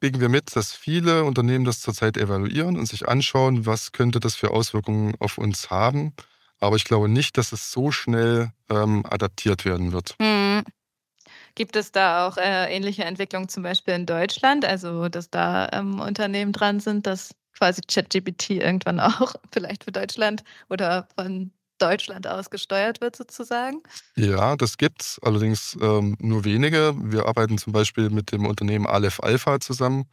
kriegen 0.00 0.20
wir 0.20 0.28
mit, 0.28 0.54
dass 0.54 0.72
viele 0.72 1.24
Unternehmen 1.24 1.64
das 1.64 1.80
zurzeit 1.80 2.16
evaluieren 2.16 2.76
und 2.76 2.86
sich 2.86 3.08
anschauen, 3.08 3.66
was 3.66 3.92
könnte 3.92 4.20
das 4.20 4.34
für 4.34 4.50
Auswirkungen 4.50 5.14
auf 5.18 5.38
uns 5.38 5.70
haben. 5.70 6.12
Aber 6.60 6.76
ich 6.76 6.84
glaube 6.84 7.08
nicht, 7.08 7.38
dass 7.38 7.52
es 7.52 7.70
so 7.70 7.90
schnell 7.90 8.50
ähm, 8.70 9.04
adaptiert 9.08 9.64
werden 9.64 9.92
wird. 9.92 10.14
Mhm. 10.18 10.64
Gibt 11.54 11.76
es 11.76 11.92
da 11.92 12.26
auch 12.26 12.36
äh, 12.36 12.74
ähnliche 12.74 13.04
Entwicklungen 13.04 13.48
zum 13.48 13.62
Beispiel 13.62 13.94
in 13.94 14.06
Deutschland? 14.06 14.64
Also, 14.64 15.08
dass 15.08 15.30
da 15.30 15.68
ähm, 15.72 16.00
Unternehmen 16.00 16.52
dran 16.52 16.80
sind, 16.80 17.06
dass 17.06 17.34
quasi 17.56 17.80
ChatGPT 17.82 18.50
irgendwann 18.50 18.98
auch 18.98 19.34
vielleicht 19.52 19.84
für 19.84 19.92
Deutschland 19.92 20.42
oder 20.68 21.08
von 21.14 21.52
Deutschland 21.78 22.26
aus 22.26 22.50
gesteuert 22.50 23.00
wird, 23.00 23.16
sozusagen? 23.16 23.82
Ja, 24.16 24.56
das 24.56 24.76
gibt's, 24.76 25.18
allerdings 25.22 25.76
ähm, 25.80 26.16
nur 26.20 26.44
wenige. 26.44 26.94
Wir 26.96 27.26
arbeiten 27.26 27.58
zum 27.58 27.72
Beispiel 27.72 28.10
mit 28.10 28.32
dem 28.32 28.46
Unternehmen 28.46 28.86
Aleph 28.86 29.20
Alpha 29.20 29.60
zusammen. 29.60 30.06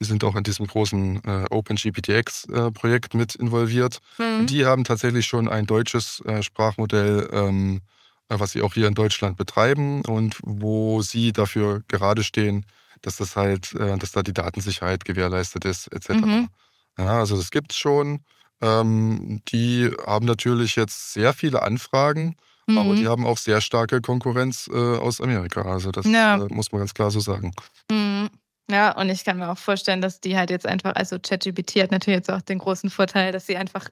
Die 0.00 0.04
sind 0.04 0.22
auch 0.22 0.36
in 0.36 0.44
diesem 0.44 0.66
großen 0.66 1.24
äh, 1.24 1.44
OpenGPTX-Projekt 1.50 3.14
mit 3.14 3.34
involviert. 3.34 3.98
Mhm. 4.18 4.46
Die 4.46 4.64
haben 4.64 4.84
tatsächlich 4.84 5.26
schon 5.26 5.48
ein 5.48 5.66
deutsches 5.66 6.20
äh, 6.24 6.42
Sprachmodell, 6.42 7.28
ähm, 7.32 7.80
äh, 8.28 8.38
was 8.38 8.52
sie 8.52 8.62
auch 8.62 8.74
hier 8.74 8.86
in 8.86 8.94
Deutschland 8.94 9.36
betreiben 9.36 10.04
und 10.04 10.38
wo 10.42 11.02
sie 11.02 11.32
dafür 11.32 11.82
gerade 11.88 12.22
stehen, 12.22 12.64
dass 13.02 13.16
das 13.16 13.34
halt, 13.34 13.74
äh, 13.74 13.98
dass 13.98 14.12
da 14.12 14.22
die 14.22 14.32
Datensicherheit 14.32 15.04
gewährleistet 15.04 15.64
ist, 15.64 15.88
etc. 15.92 16.10
Mhm. 16.10 16.48
Ja, 16.96 17.18
also 17.18 17.36
das 17.36 17.50
gibt's 17.50 17.76
schon. 17.76 18.20
Ähm, 18.60 19.40
die 19.48 19.90
haben 20.06 20.26
natürlich 20.26 20.76
jetzt 20.76 21.12
sehr 21.12 21.32
viele 21.32 21.62
Anfragen, 21.62 22.36
aber 22.66 22.94
die 22.94 23.04
Mhm. 23.04 23.08
haben 23.08 23.26
auch 23.26 23.38
sehr 23.38 23.60
starke 23.60 24.00
Konkurrenz 24.00 24.68
äh, 24.72 24.76
aus 24.98 25.20
Amerika. 25.20 25.62
Also 25.62 25.90
das 25.90 26.06
Ja. 26.06 26.36
äh, 26.36 26.52
muss 26.52 26.72
man 26.72 26.80
ganz 26.80 26.92
klar 26.94 27.10
so 27.10 27.20
sagen. 27.20 27.52
Mhm. 27.90 28.28
Ja, 28.70 28.92
und 28.98 29.08
ich 29.08 29.24
kann 29.24 29.38
mir 29.38 29.48
auch 29.50 29.56
vorstellen, 29.58 30.02
dass 30.02 30.20
die 30.20 30.36
halt 30.36 30.50
jetzt 30.50 30.66
einfach, 30.66 30.94
also 30.94 31.18
ChatGPT 31.18 31.76
hat 31.82 31.90
natürlich 31.90 32.18
jetzt 32.18 32.30
auch 32.30 32.42
den 32.42 32.58
großen 32.58 32.90
Vorteil, 32.90 33.32
dass 33.32 33.46
sie 33.46 33.56
einfach 33.56 33.88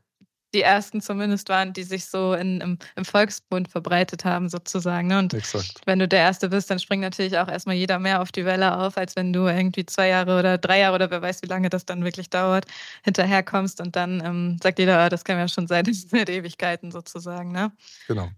die 0.55 0.63
ersten 0.63 1.01
zumindest 1.01 1.49
waren, 1.49 1.73
die 1.73 1.83
sich 1.83 2.07
so 2.07 2.33
in, 2.35 2.61
im, 2.61 2.79
im 2.97 3.05
Volksbund 3.05 3.69
verbreitet 3.69 4.25
haben, 4.25 4.49
sozusagen. 4.49 5.09
Ne? 5.09 5.19
Und 5.19 5.35
Exakt. 5.35 5.81
wenn 5.87 5.99
du 5.99 6.09
der 6.09 6.21
Erste 6.21 6.49
bist, 6.49 6.71
dann 6.71 6.79
springt 6.79 7.03
natürlich 7.03 7.37
auch 7.39 7.49
erstmal 7.49 7.77
jeder 7.77 7.99
mehr 7.99 8.23
auf 8.23 8.33
die 8.33 8.45
Welle 8.45 8.77
auf, 8.79 8.97
als 8.97 9.17
wenn 9.17 9.33
du 9.33 9.47
irgendwie 9.47 9.85
zwei 9.87 10.09
Jahre 10.09 10.39
oder 10.39 10.59
drei 10.59 10.81
Jahre 10.81 10.95
oder 10.95 11.11
wer 11.11 11.23
weiß, 11.23 11.43
wie 11.43 11.49
lange 11.49 11.69
das 11.69 11.85
dann 11.85 12.05
wirklich 12.05 12.31
dauert, 12.31 12.67
hinterherkommst 13.05 13.81
und 13.81 13.97
dann 13.97 14.25
ähm, 14.25 14.57
sagt 14.63 14.79
jeder, 14.79 14.99
ah, 14.99 15.09
das 15.09 15.25
kennen 15.25 15.41
wir 15.41 15.49
schon 15.49 15.67
seit, 15.67 15.87
seit 15.95 16.31
Ewigkeiten 16.31 16.91
sozusagen. 16.91 17.53
Ne? 17.53 17.73
Genau. 18.07 18.31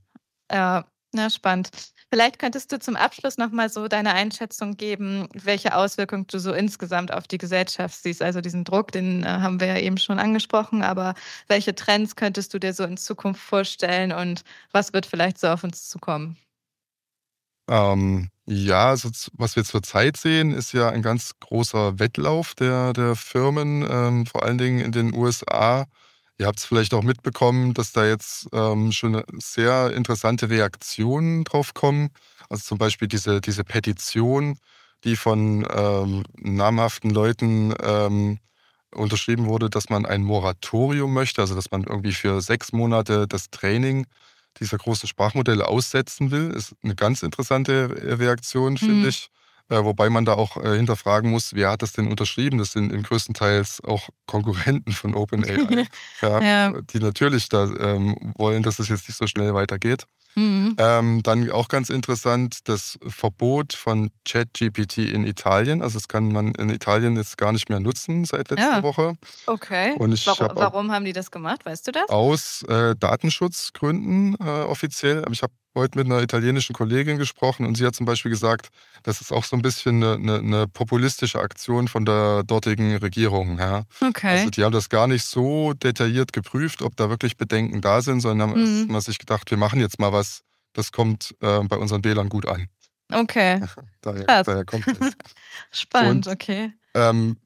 Ja, 0.50 0.86
na, 1.12 1.30
spannend. 1.30 1.70
Vielleicht 2.10 2.38
könntest 2.38 2.72
du 2.72 2.78
zum 2.78 2.96
Abschluss 2.96 3.36
nochmal 3.36 3.68
so 3.68 3.86
deine 3.86 4.14
Einschätzung 4.14 4.76
geben, 4.78 5.28
welche 5.34 5.74
Auswirkungen 5.76 6.26
du 6.26 6.38
so 6.38 6.54
insgesamt 6.54 7.12
auf 7.12 7.28
die 7.28 7.36
Gesellschaft 7.36 8.02
siehst. 8.02 8.22
Also 8.22 8.40
diesen 8.40 8.64
Druck, 8.64 8.92
den 8.92 9.24
äh, 9.24 9.26
haben 9.26 9.60
wir 9.60 9.66
ja 9.66 9.78
eben 9.78 9.98
schon 9.98 10.18
angesprochen, 10.18 10.82
aber 10.82 11.14
welche 11.48 11.74
Trends 11.74 12.16
könntest 12.16 12.54
du 12.54 12.58
dir 12.58 12.72
so 12.72 12.84
in 12.84 12.96
Zukunft 12.96 13.42
vorstellen 13.42 14.12
und 14.12 14.42
was 14.72 14.92
wird 14.94 15.04
vielleicht 15.04 15.38
so 15.38 15.48
auf 15.48 15.64
uns 15.64 15.88
zukommen? 15.88 16.38
Ähm, 17.68 18.30
ja, 18.46 18.88
also 18.88 19.10
was 19.34 19.56
wir 19.56 19.64
zurzeit 19.64 20.16
sehen, 20.16 20.52
ist 20.52 20.72
ja 20.72 20.88
ein 20.88 21.02
ganz 21.02 21.32
großer 21.40 21.98
Wettlauf 21.98 22.54
der, 22.54 22.94
der 22.94 23.14
Firmen, 23.16 23.86
ähm, 23.88 24.24
vor 24.24 24.42
allen 24.42 24.56
Dingen 24.56 24.80
in 24.80 24.92
den 24.92 25.14
USA 25.14 25.86
Ihr 26.38 26.46
habt 26.46 26.60
es 26.60 26.64
vielleicht 26.64 26.94
auch 26.94 27.02
mitbekommen, 27.02 27.74
dass 27.74 27.92
da 27.92 28.06
jetzt 28.06 28.48
ähm, 28.52 28.92
schon 28.92 29.22
sehr 29.38 29.92
interessante 29.92 30.48
Reaktionen 30.48 31.42
drauf 31.42 31.74
kommen. 31.74 32.10
Also 32.48 32.62
zum 32.62 32.78
Beispiel 32.78 33.08
diese, 33.08 33.40
diese 33.40 33.64
Petition, 33.64 34.56
die 35.02 35.16
von 35.16 35.66
ähm, 35.68 36.22
namhaften 36.36 37.10
Leuten 37.10 37.74
ähm, 37.82 38.38
unterschrieben 38.94 39.46
wurde, 39.46 39.68
dass 39.68 39.90
man 39.90 40.06
ein 40.06 40.22
Moratorium 40.22 41.12
möchte, 41.12 41.40
also 41.40 41.56
dass 41.56 41.72
man 41.72 41.84
irgendwie 41.84 42.12
für 42.12 42.40
sechs 42.40 42.72
Monate 42.72 43.26
das 43.26 43.50
Training 43.50 44.06
dieser 44.60 44.78
großen 44.78 45.08
Sprachmodelle 45.08 45.66
aussetzen 45.66 46.30
will. 46.30 46.52
Ist 46.52 46.74
eine 46.82 46.94
ganz 46.94 47.22
interessante 47.22 47.90
Reaktion, 48.18 48.76
finde 48.76 48.94
mhm. 48.94 49.08
ich. 49.08 49.30
Äh, 49.70 49.84
wobei 49.84 50.08
man 50.08 50.24
da 50.24 50.34
auch 50.34 50.56
äh, 50.56 50.76
hinterfragen 50.76 51.30
muss, 51.30 51.54
wer 51.54 51.70
hat 51.70 51.82
das 51.82 51.92
denn 51.92 52.08
unterschrieben? 52.08 52.58
Das 52.58 52.72
sind 52.72 52.92
in 52.92 53.02
größtenteils 53.02 53.82
auch 53.84 54.08
Konkurrenten 54.26 54.92
von 54.92 55.14
OpenAI, 55.14 55.86
ja, 56.22 56.40
ja. 56.40 56.80
die 56.80 57.00
natürlich 57.00 57.48
da 57.48 57.64
ähm, 57.78 58.32
wollen, 58.36 58.62
dass 58.62 58.78
es 58.78 58.88
jetzt 58.88 59.08
nicht 59.08 59.18
so 59.18 59.26
schnell 59.26 59.52
weitergeht. 59.54 60.06
Mhm. 60.38 60.76
Ähm, 60.78 61.22
dann 61.22 61.50
auch 61.50 61.68
ganz 61.68 61.90
interessant 61.90 62.68
das 62.68 62.98
Verbot 63.06 63.72
von 63.72 64.10
ChatGPT 64.24 64.98
in 64.98 65.26
Italien. 65.26 65.82
Also 65.82 65.98
das 65.98 66.06
kann 66.06 66.32
man 66.32 66.52
in 66.54 66.70
Italien 66.70 67.16
jetzt 67.16 67.36
gar 67.36 67.52
nicht 67.52 67.68
mehr 67.68 67.80
nutzen 67.80 68.24
seit 68.24 68.50
letzter 68.50 68.76
ja. 68.76 68.82
Woche. 68.82 69.14
Okay. 69.46 69.94
Und 69.98 70.12
ich 70.12 70.26
warum, 70.26 70.46
hab 70.46 70.56
warum 70.56 70.92
haben 70.92 71.04
die 71.04 71.12
das 71.12 71.30
gemacht? 71.30 71.66
Weißt 71.66 71.88
du 71.88 71.92
das? 71.92 72.08
Aus 72.08 72.62
äh, 72.68 72.94
Datenschutzgründen 72.96 74.36
äh, 74.40 74.62
offiziell. 74.62 75.24
Aber 75.24 75.32
ich 75.32 75.42
habe 75.42 75.52
heute 75.78 75.98
mit 75.98 76.06
einer 76.06 76.22
italienischen 76.22 76.74
Kollegin 76.74 77.16
gesprochen 77.18 77.64
und 77.66 77.76
sie 77.76 77.86
hat 77.86 77.94
zum 77.94 78.06
Beispiel 78.06 78.30
gesagt, 78.30 78.68
das 79.02 79.20
ist 79.20 79.32
auch 79.32 79.44
so 79.44 79.56
ein 79.56 79.62
bisschen 79.62 80.02
eine, 80.02 80.14
eine, 80.14 80.38
eine 80.38 80.68
populistische 80.68 81.40
Aktion 81.40 81.88
von 81.88 82.04
der 82.04 82.42
dortigen 82.42 82.96
Regierung. 82.96 83.58
Ja. 83.58 83.84
Okay. 84.00 84.40
Also 84.40 84.50
die 84.50 84.64
haben 84.64 84.72
das 84.72 84.88
gar 84.88 85.06
nicht 85.06 85.24
so 85.24 85.72
detailliert 85.72 86.32
geprüft, 86.32 86.82
ob 86.82 86.96
da 86.96 87.08
wirklich 87.08 87.36
Bedenken 87.36 87.80
da 87.80 88.02
sind, 88.02 88.20
sondern 88.20 88.50
haben 88.50 88.86
mhm. 88.86 89.00
sich 89.00 89.18
gedacht, 89.18 89.50
wir 89.50 89.58
machen 89.58 89.80
jetzt 89.80 89.98
mal 89.98 90.12
was, 90.12 90.42
das 90.74 90.92
kommt 90.92 91.34
äh, 91.40 91.60
bei 91.64 91.76
unseren 91.76 92.04
Wählern 92.04 92.28
gut 92.28 92.46
an. 92.46 92.68
Okay. 93.12 93.60
daher, 94.02 94.24
daher 94.44 94.64
kommt 94.64 94.86
es. 94.86 95.12
Spannend, 95.70 96.26
und, 96.26 96.32
okay. 96.32 96.72
Ähm, 96.94 97.36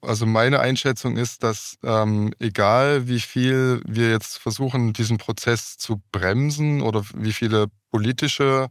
also 0.00 0.26
meine 0.26 0.60
Einschätzung 0.60 1.16
ist, 1.16 1.42
dass 1.42 1.78
ähm, 1.82 2.32
egal 2.38 3.08
wie 3.08 3.20
viel 3.20 3.82
wir 3.86 4.10
jetzt 4.10 4.38
versuchen, 4.38 4.92
diesen 4.92 5.18
Prozess 5.18 5.76
zu 5.76 6.02
bremsen 6.12 6.82
oder 6.82 7.04
wie 7.14 7.32
viele 7.32 7.66
politische 7.90 8.68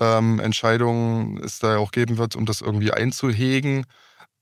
ähm, 0.00 0.40
Entscheidungen 0.40 1.38
es 1.42 1.58
da 1.58 1.78
auch 1.78 1.90
geben 1.90 2.18
wird, 2.18 2.36
um 2.36 2.46
das 2.46 2.60
irgendwie 2.60 2.92
einzuhegen, 2.92 3.84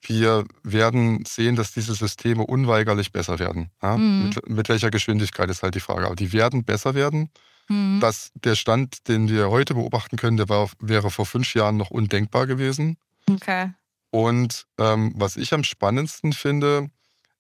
wir 0.09 0.45
werden 0.63 1.25
sehen, 1.25 1.57
dass 1.57 1.73
diese 1.73 1.95
Systeme 1.95 2.45
unweigerlich 2.45 3.13
besser 3.13 3.39
werden. 3.39 3.71
Ja? 3.83 3.97
Mhm. 3.97 4.25
Mit, 4.25 4.49
mit, 4.49 4.69
welcher 4.69 4.91
Geschwindigkeit 4.91 5.49
ist 5.51 5.63
halt 5.63 5.75
die 5.75 5.81
Frage. 5.81 6.07
Aber 6.07 6.17
die 6.17 6.33
werden 6.33 6.65
besser 6.65 6.95
werden. 6.95 7.31
Mhm. 7.69 8.01
Dass 8.01 8.31
der 8.35 8.55
Stand, 8.55 9.09
den 9.09 9.29
wir 9.29 9.51
heute 9.51 9.75
beobachten 9.75 10.17
können, 10.17 10.37
der 10.37 10.49
war, 10.49 10.69
wäre 10.79 11.11
vor 11.11 11.25
fünf 11.25 11.55
Jahren 11.55 11.79
noch 11.79 11.91
undenkbar 11.91 12.47
gewesen. 12.47 12.99
Okay. 13.31 13.71
Und 14.15 14.67
ähm, 14.79 15.13
was 15.17 15.37
ich 15.37 15.53
am 15.55 15.65
spannendsten 15.65 16.33
finde, 16.33 16.89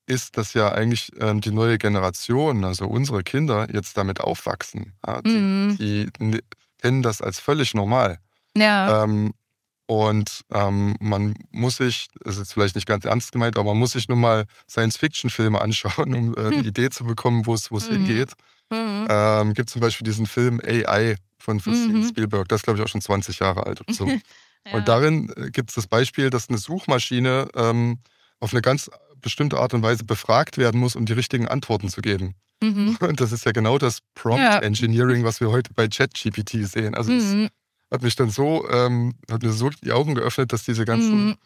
ist, 0.06 0.36
dass 0.36 0.54
ja 0.54 0.72
eigentlich 0.72 1.12
ähm, 1.20 1.40
die 1.40 1.52
neue 1.52 1.78
Generation, 1.78 2.64
also 2.64 2.86
unsere 2.86 3.22
Kinder, 3.22 3.68
jetzt 3.72 3.96
damit 3.96 4.20
aufwachsen. 4.20 4.92
Ja, 5.06 5.22
die, 5.22 5.28
mhm. 5.38 5.76
die, 5.78 6.40
kennen 6.82 7.04
das 7.04 7.22
als 7.22 7.38
völlig 7.38 7.74
normal. 7.74 8.18
Ja. 8.56 9.04
Ähm, 9.04 9.34
und 9.86 10.40
ähm, 10.52 10.96
man 10.98 11.36
muss 11.52 11.76
sich, 11.76 12.08
das 12.24 12.34
ist 12.34 12.40
jetzt 12.40 12.54
vielleicht 12.54 12.74
nicht 12.74 12.88
ganz 12.88 13.04
ernst 13.04 13.30
gemeint, 13.30 13.56
aber 13.56 13.70
man 13.70 13.78
muss 13.78 13.92
sich 13.92 14.08
nur 14.08 14.18
mal 14.18 14.44
Science-Fiction-Filme 14.68 15.60
anschauen, 15.60 16.12
um 16.12 16.36
äh, 16.36 16.60
die 16.60 16.70
Idee 16.70 16.90
zu 16.90 17.04
bekommen, 17.04 17.46
wo 17.46 17.54
es 17.54 17.70
mhm. 17.70 17.92
hingeht. 17.92 18.32
Mhm. 18.70 19.06
Ähm, 19.08 19.54
gibt 19.54 19.70
zum 19.70 19.80
Beispiel 19.80 20.06
diesen 20.06 20.26
Film 20.26 20.60
AI 20.60 21.14
von, 21.38 21.60
von 21.60 21.72
mhm. 21.72 22.08
Spielberg, 22.08 22.48
das 22.48 22.62
ist 22.62 22.64
glaube 22.64 22.80
ich 22.80 22.84
auch 22.84 22.88
schon 22.88 23.00
20 23.00 23.38
Jahre 23.38 23.64
alt 23.64 23.80
oder 23.80 23.94
so. 23.94 24.10
Und 24.72 24.88
darin 24.88 25.32
äh, 25.36 25.50
gibt 25.50 25.70
es 25.70 25.74
das 25.74 25.86
Beispiel, 25.86 26.30
dass 26.30 26.48
eine 26.48 26.58
Suchmaschine 26.58 27.48
ähm, 27.54 27.98
auf 28.40 28.52
eine 28.52 28.62
ganz 28.62 28.90
bestimmte 29.20 29.58
Art 29.58 29.74
und 29.74 29.82
Weise 29.82 30.04
befragt 30.04 30.58
werden 30.58 30.80
muss, 30.80 30.96
um 30.96 31.06
die 31.06 31.12
richtigen 31.12 31.48
Antworten 31.48 31.88
zu 31.88 32.00
geben. 32.00 32.34
Mhm. 32.62 32.96
Und 33.00 33.20
das 33.20 33.32
ist 33.32 33.44
ja 33.46 33.52
genau 33.52 33.78
das 33.78 34.00
Prompt 34.14 34.40
ja. 34.40 34.58
Engineering, 34.58 35.24
was 35.24 35.40
wir 35.40 35.50
heute 35.50 35.72
bei 35.74 35.88
ChatGPT 35.88 36.66
sehen. 36.66 36.94
Also 36.94 37.12
mhm. 37.12 37.48
das 37.88 37.98
hat 37.98 38.02
mich 38.02 38.16
dann 38.16 38.30
so, 38.30 38.68
ähm, 38.70 39.14
hat 39.30 39.42
mir 39.42 39.52
so 39.52 39.70
die 39.70 39.92
Augen 39.92 40.14
geöffnet, 40.14 40.52
dass 40.52 40.64
diese 40.64 40.84
ganzen 40.84 41.26
mhm 41.28 41.36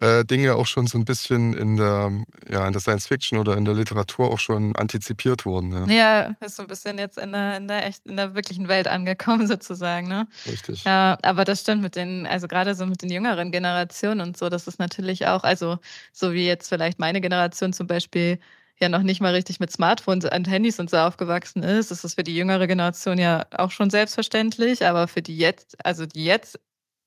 äh, 0.00 0.24
Dinge 0.24 0.54
auch 0.54 0.66
schon 0.66 0.86
so 0.86 0.98
ein 0.98 1.04
bisschen 1.04 1.52
in 1.52 1.76
der, 1.76 2.10
ja, 2.48 2.66
in 2.66 2.72
der 2.72 2.80
Science 2.80 3.06
Fiction 3.06 3.38
oder 3.38 3.56
in 3.56 3.64
der 3.66 3.74
Literatur 3.74 4.30
auch 4.30 4.38
schon 4.38 4.74
antizipiert 4.76 5.44
wurden. 5.44 5.72
Ja, 5.90 5.94
ja 5.94 6.36
ist 6.40 6.56
so 6.56 6.62
ein 6.62 6.68
bisschen 6.68 6.98
jetzt 6.98 7.18
in 7.18 7.32
der, 7.32 7.58
in 7.58 7.68
der 7.68 7.86
echt, 7.86 8.06
in 8.06 8.16
der 8.16 8.34
wirklichen 8.34 8.68
Welt 8.68 8.88
angekommen, 8.88 9.46
sozusagen. 9.46 10.08
Ne? 10.08 10.26
Richtig. 10.46 10.84
Ja, 10.84 11.18
aber 11.22 11.44
das 11.44 11.60
stimmt 11.60 11.82
mit 11.82 11.96
den, 11.96 12.26
also 12.26 12.48
gerade 12.48 12.74
so 12.74 12.86
mit 12.86 13.02
den 13.02 13.10
jüngeren 13.10 13.52
Generationen 13.52 14.20
und 14.22 14.36
so, 14.38 14.48
das 14.48 14.66
ist 14.66 14.78
natürlich 14.78 15.26
auch, 15.26 15.44
also 15.44 15.78
so 16.12 16.32
wie 16.32 16.46
jetzt 16.46 16.68
vielleicht 16.68 16.98
meine 16.98 17.20
Generation 17.20 17.72
zum 17.74 17.86
Beispiel 17.86 18.38
ja 18.80 18.88
noch 18.88 19.02
nicht 19.02 19.20
mal 19.20 19.34
richtig 19.34 19.60
mit 19.60 19.70
Smartphones 19.70 20.24
und 20.24 20.48
Handys 20.48 20.80
und 20.80 20.88
so 20.88 20.96
aufgewachsen 20.96 21.62
ist, 21.62 21.90
ist 21.90 22.04
das 22.04 22.14
für 22.14 22.24
die 22.24 22.34
jüngere 22.34 22.66
Generation 22.66 23.18
ja 23.18 23.44
auch 23.50 23.70
schon 23.70 23.90
selbstverständlich, 23.90 24.86
aber 24.86 25.06
für 25.06 25.20
die 25.20 25.36
jetzt, 25.36 25.76
also 25.84 26.06
die 26.06 26.24
jetzt 26.24 26.58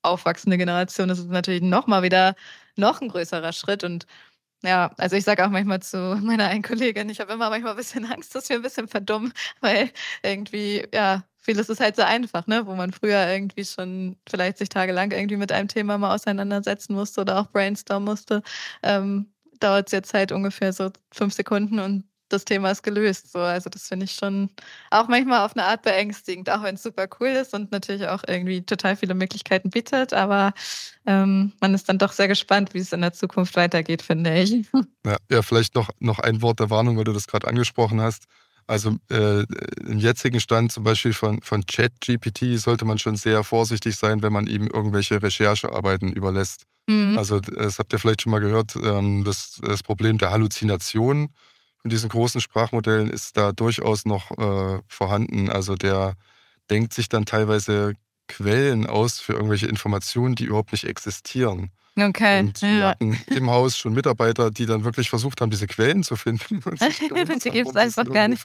aufwachsende 0.02 0.58
Generation 0.58 1.10
ist 1.10 1.18
es 1.18 1.26
natürlich 1.26 1.62
noch 1.62 1.88
mal 1.88 2.02
wieder 2.02 2.36
noch 2.76 3.00
ein 3.00 3.08
größerer 3.08 3.52
Schritt. 3.52 3.84
Und 3.84 4.06
ja, 4.64 4.92
also 4.98 5.16
ich 5.16 5.24
sage 5.24 5.44
auch 5.46 5.50
manchmal 5.50 5.82
zu 5.82 5.98
meiner 6.22 6.46
einen 6.48 6.62
Kollegin, 6.62 7.08
ich 7.10 7.20
habe 7.20 7.32
immer 7.34 7.50
manchmal 7.50 7.72
ein 7.72 7.76
bisschen 7.78 8.04
Angst, 8.06 8.34
dass 8.34 8.48
wir 8.48 8.56
ein 8.56 8.62
bisschen 8.62 8.88
verdummen, 8.88 9.32
weil 9.60 9.90
irgendwie, 10.22 10.86
ja, 10.94 11.24
vieles 11.38 11.68
ist 11.68 11.80
halt 11.80 11.96
so 11.96 12.02
einfach, 12.02 12.46
ne? 12.46 12.66
Wo 12.66 12.74
man 12.74 12.92
früher 12.92 13.28
irgendwie 13.28 13.64
schon 13.64 14.16
vielleicht 14.28 14.58
sich 14.58 14.70
tagelang 14.70 15.12
irgendwie 15.12 15.36
mit 15.36 15.52
einem 15.52 15.68
Thema 15.68 15.98
mal 15.98 16.14
auseinandersetzen 16.14 16.94
musste 16.94 17.20
oder 17.22 17.40
auch 17.40 17.50
brainstormen 17.50 18.06
musste. 18.08 18.42
Ähm, 18.82 19.32
dauert 19.60 19.88
es 19.88 19.92
jetzt 19.92 20.14
halt 20.14 20.32
ungefähr 20.32 20.72
so 20.72 20.90
fünf 21.12 21.34
Sekunden 21.34 21.78
und 21.80 22.04
das 22.34 22.44
Thema 22.44 22.70
ist 22.70 22.82
gelöst. 22.82 23.32
So. 23.32 23.38
Also 23.38 23.70
das 23.70 23.88
finde 23.88 24.04
ich 24.04 24.12
schon 24.12 24.50
auch 24.90 25.08
manchmal 25.08 25.44
auf 25.44 25.56
eine 25.56 25.64
Art 25.64 25.82
beängstigend, 25.82 26.50
auch 26.50 26.62
wenn 26.62 26.74
es 26.74 26.82
super 26.82 27.06
cool 27.20 27.28
ist 27.28 27.54
und 27.54 27.72
natürlich 27.72 28.06
auch 28.08 28.22
irgendwie 28.26 28.62
total 28.62 28.96
viele 28.96 29.14
Möglichkeiten 29.14 29.70
bietet. 29.70 30.12
Aber 30.12 30.52
ähm, 31.06 31.52
man 31.60 31.74
ist 31.74 31.88
dann 31.88 31.98
doch 31.98 32.12
sehr 32.12 32.28
gespannt, 32.28 32.74
wie 32.74 32.78
es 32.78 32.92
in 32.92 33.00
der 33.00 33.12
Zukunft 33.12 33.56
weitergeht, 33.56 34.02
finde 34.02 34.38
ich. 34.38 34.66
Ja, 35.06 35.16
ja 35.30 35.42
vielleicht 35.42 35.74
noch, 35.74 35.90
noch 35.98 36.18
ein 36.18 36.40
Wort 36.40 36.60
der 36.60 36.70
Warnung, 36.70 36.96
weil 36.96 37.04
du 37.04 37.12
das 37.12 37.26
gerade 37.26 37.46
angesprochen 37.46 38.00
hast. 38.00 38.24
Also 38.66 38.96
äh, 39.10 39.42
im 39.82 39.98
jetzigen 39.98 40.40
Stand 40.40 40.72
zum 40.72 40.84
Beispiel 40.84 41.12
von, 41.12 41.42
von 41.42 41.66
ChatGPT 41.66 42.58
sollte 42.58 42.86
man 42.86 42.98
schon 42.98 43.16
sehr 43.16 43.44
vorsichtig 43.44 43.96
sein, 43.96 44.22
wenn 44.22 44.32
man 44.32 44.46
ihm 44.46 44.66
irgendwelche 44.66 45.22
Recherchearbeiten 45.22 46.12
überlässt. 46.12 46.64
Mhm. 46.86 47.18
Also 47.18 47.40
das 47.40 47.78
habt 47.78 47.92
ihr 47.92 47.98
vielleicht 47.98 48.22
schon 48.22 48.32
mal 48.32 48.40
gehört, 48.40 48.76
ähm, 48.76 49.24
das, 49.24 49.60
das 49.62 49.82
Problem 49.82 50.16
der 50.18 50.30
Halluzination 50.30 51.28
in 51.84 51.90
diesen 51.90 52.08
großen 52.08 52.40
Sprachmodellen 52.40 53.10
ist 53.10 53.36
da 53.36 53.52
durchaus 53.52 54.06
noch 54.06 54.30
äh, 54.32 54.80
vorhanden. 54.88 55.50
Also 55.50 55.76
der 55.76 56.14
denkt 56.70 56.94
sich 56.94 57.08
dann 57.08 57.26
teilweise 57.26 57.92
Quellen 58.26 58.86
aus 58.86 59.20
für 59.20 59.34
irgendwelche 59.34 59.66
Informationen, 59.66 60.34
die 60.34 60.44
überhaupt 60.44 60.72
nicht 60.72 60.84
existieren. 60.84 61.70
Okay. 61.96 62.40
Und 62.40 62.60
wir 62.62 62.68
ja. 62.70 62.88
hatten 62.88 63.16
im 63.28 63.50
Haus 63.50 63.78
schon 63.78 63.92
Mitarbeiter, 63.92 64.50
die 64.50 64.66
dann 64.66 64.84
wirklich 64.84 65.10
versucht 65.10 65.40
haben, 65.40 65.50
diese 65.50 65.66
Quellen 65.66 66.02
zu 66.02 66.16
finden. 66.16 66.60
die 67.44 67.50
gibt 67.50 67.70
es 67.70 67.76
einfach 67.76 68.10
gar 68.10 68.28
nicht. 68.28 68.44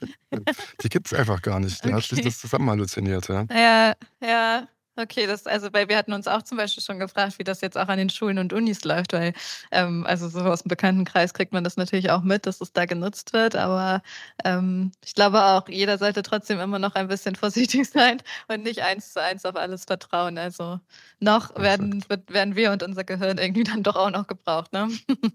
Die 0.82 0.88
gibt 0.88 1.06
es 1.06 1.14
einfach 1.14 1.42
gar 1.42 1.58
nicht. 1.58 1.82
Der 1.82 1.94
okay. 1.94 2.02
hat 2.02 2.08
sich 2.08 2.20
das 2.20 2.38
zusammen 2.38 2.70
halluziniert. 2.70 3.26
Ja, 3.28 3.46
ja. 3.50 3.94
ja. 4.22 4.68
Okay, 5.00 5.26
das 5.26 5.46
also, 5.46 5.72
weil 5.72 5.88
wir 5.88 5.96
hatten 5.96 6.12
uns 6.12 6.28
auch 6.28 6.42
zum 6.42 6.58
Beispiel 6.58 6.82
schon 6.82 6.98
gefragt, 6.98 7.38
wie 7.38 7.44
das 7.44 7.62
jetzt 7.62 7.78
auch 7.78 7.88
an 7.88 7.96
den 7.96 8.10
Schulen 8.10 8.38
und 8.38 8.52
Unis 8.52 8.84
läuft, 8.84 9.14
weil, 9.14 9.32
ähm, 9.70 10.04
also 10.06 10.28
so 10.28 10.40
aus 10.40 10.62
dem 10.62 10.68
Bekanntenkreis 10.68 11.32
kriegt 11.32 11.52
man 11.52 11.64
das 11.64 11.76
natürlich 11.76 12.10
auch 12.10 12.22
mit, 12.22 12.44
dass 12.44 12.60
es 12.60 12.72
da 12.72 12.84
genutzt 12.84 13.32
wird. 13.32 13.56
Aber 13.56 14.02
ähm, 14.44 14.92
ich 15.04 15.14
glaube 15.14 15.42
auch, 15.42 15.68
jeder 15.68 15.96
sollte 15.96 16.22
trotzdem 16.22 16.60
immer 16.60 16.78
noch 16.78 16.94
ein 16.96 17.08
bisschen 17.08 17.34
vorsichtig 17.36 17.88
sein 17.88 18.22
und 18.48 18.62
nicht 18.62 18.82
eins 18.82 19.12
zu 19.14 19.22
eins 19.22 19.44
auf 19.46 19.56
alles 19.56 19.84
vertrauen. 19.84 20.36
Also 20.36 20.80
noch 21.18 21.56
werden, 21.56 22.04
werden 22.28 22.56
wir 22.56 22.72
und 22.72 22.82
unser 22.82 23.04
Gehirn 23.04 23.38
irgendwie 23.38 23.64
dann 23.64 23.82
doch 23.82 23.96
auch 23.96 24.10
noch 24.10 24.26
gebraucht, 24.26 24.72
ne? 24.72 24.88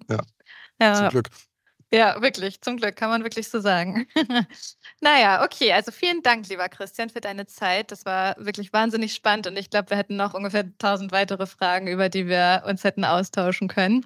Ja. 0.09 0.19
ja. 0.81 0.93
Zum 0.93 1.09
Glück. 1.09 1.29
Ja, 1.95 2.21
wirklich. 2.21 2.59
Zum 2.59 2.75
Glück 2.75 2.97
kann 2.97 3.09
man 3.09 3.23
wirklich 3.23 3.47
so 3.47 3.61
sagen. 3.61 4.05
naja, 5.01 5.45
okay. 5.45 5.71
Also 5.71 5.93
vielen 5.93 6.21
Dank, 6.23 6.49
lieber 6.49 6.67
Christian, 6.67 7.09
für 7.09 7.21
deine 7.21 7.45
Zeit. 7.45 7.89
Das 7.91 8.05
war 8.05 8.35
wirklich 8.37 8.73
wahnsinnig 8.73 9.13
spannend 9.15 9.47
und 9.47 9.55
ich 9.55 9.69
glaube, 9.69 9.91
wir 9.91 9.97
hätten 9.97 10.17
noch 10.17 10.33
ungefähr 10.33 10.65
tausend 10.77 11.13
weitere 11.13 11.45
Fragen, 11.47 11.87
über 11.87 12.09
die 12.09 12.27
wir 12.27 12.63
uns 12.67 12.83
hätten 12.83 13.05
austauschen 13.05 13.69
können. 13.69 14.05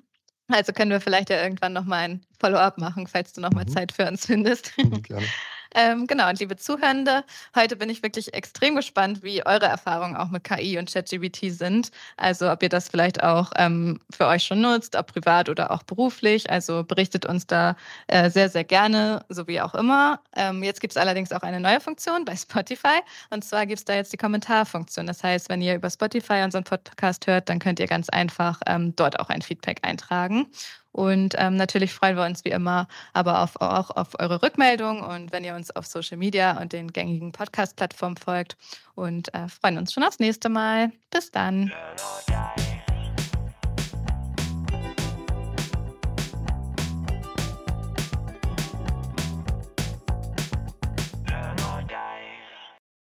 Also 0.50 0.72
können 0.72 0.92
wir 0.92 1.02
vielleicht 1.02 1.32
ja 1.32 1.42
irgendwann 1.42 1.74
nochmal 1.74 2.10
ein 2.10 2.26
Follow-up 2.40 2.78
machen, 2.78 3.08
falls 3.08 3.34
du 3.34 3.42
nochmal 3.42 3.66
mhm. 3.66 3.70
Zeit 3.70 3.92
für 3.92 4.08
uns 4.08 4.28
findest. 4.28 4.78
Mhm, 4.78 5.02
gerne. 5.02 5.26
Ähm, 5.80 6.08
genau, 6.08 6.28
und 6.28 6.38
liebe 6.42 6.58
Zuhörende, 6.58 7.24
heute 7.56 7.78
bin 7.78 7.90
ich 7.90 8.04
wirklich 8.04 8.34
extrem 8.34 8.76
gespannt, 8.76 9.24
wie 9.24 9.46
eure 9.46 9.68
Erfahrungen 9.68 10.18
auch 10.18 10.30
mit 10.30 10.44
KI 10.44 10.78
und 10.78 10.92
ChatGBT 10.92 11.54
sind. 11.54 11.92
Also 12.18 12.52
ob 12.52 12.62
ihr 12.64 12.68
das 12.68 12.90
vielleicht 12.90 13.24
auch 13.24 13.54
ähm, 13.56 14.02
für 14.12 14.28
euch 14.28 14.44
schon 14.44 14.60
nutzt, 14.60 14.98
ob 14.98 15.08
privat 15.08 15.48
oder 15.48 15.72
auch 15.72 15.84
beruflich. 15.84 16.50
Also 16.50 16.84
berichtet 16.84 17.26
uns 17.26 17.48
da 17.48 17.78
äh, 18.08 18.30
sehr, 18.30 18.50
sehr 18.50 18.66
gerne, 18.66 19.24
so 19.30 19.48
wie 19.48 19.62
auch 19.62 19.74
immer. 19.74 20.20
Ähm, 20.36 20.64
jetzt 20.64 20.82
gibt 20.82 20.92
es 20.92 20.98
allerdings 20.98 21.32
auch 21.32 21.44
eine 21.44 21.62
neue 21.62 21.80
Funktion 21.80 22.26
bei 22.26 22.36
Spotify. 22.36 23.00
Und 23.30 23.46
zwar 23.46 23.66
gibt 23.66 23.80
es 23.80 23.86
da 23.86 23.94
jetzt 23.94 24.12
die 24.12 24.18
Kommentarfunktion. 24.18 25.08
Das 25.08 25.24
heißt, 25.24 25.48
wenn 25.48 25.62
ihr 25.62 25.76
über 25.76 25.90
Spotify 25.90 26.42
unseren 26.44 26.66
Podcast 26.66 27.26
hört, 27.26 27.48
dann 27.48 27.60
könnt 27.60 27.80
ihr 27.80 27.88
ganz 27.88 28.10
einfach 28.10 28.60
ähm, 28.68 28.94
dort 28.98 29.18
auch 29.22 29.30
ein 29.30 29.42
Feedback 29.42 29.80
eintragen. 29.84 30.48
Und 30.92 31.36
ähm, 31.38 31.56
natürlich 31.56 31.94
freuen 31.94 32.18
wir 32.18 32.26
uns 32.26 32.44
wie 32.46 32.50
immer 32.50 32.88
aber 33.14 33.42
auf, 33.44 33.62
auch 33.62 33.92
auf 33.92 34.20
eure 34.20 34.42
Rückmeldung 34.42 35.02
und 35.02 35.32
wenn 35.32 35.44
ihr 35.44 35.56
uns 35.56 35.76
auf 35.76 35.86
Social 35.86 36.18
Media 36.18 36.60
und 36.60 36.74
den 36.74 36.92
gängigen 36.92 37.32
Podcast-Plattformen 37.32 38.18
folgt 38.18 38.58
und 38.96 39.34
äh, 39.34 39.48
freuen 39.48 39.78
uns 39.78 39.94
schon 39.94 40.04
aufs 40.04 40.20
nächste 40.20 40.50
Mal. 40.50 40.92
Bis 41.12 41.32
dann. 41.32 41.72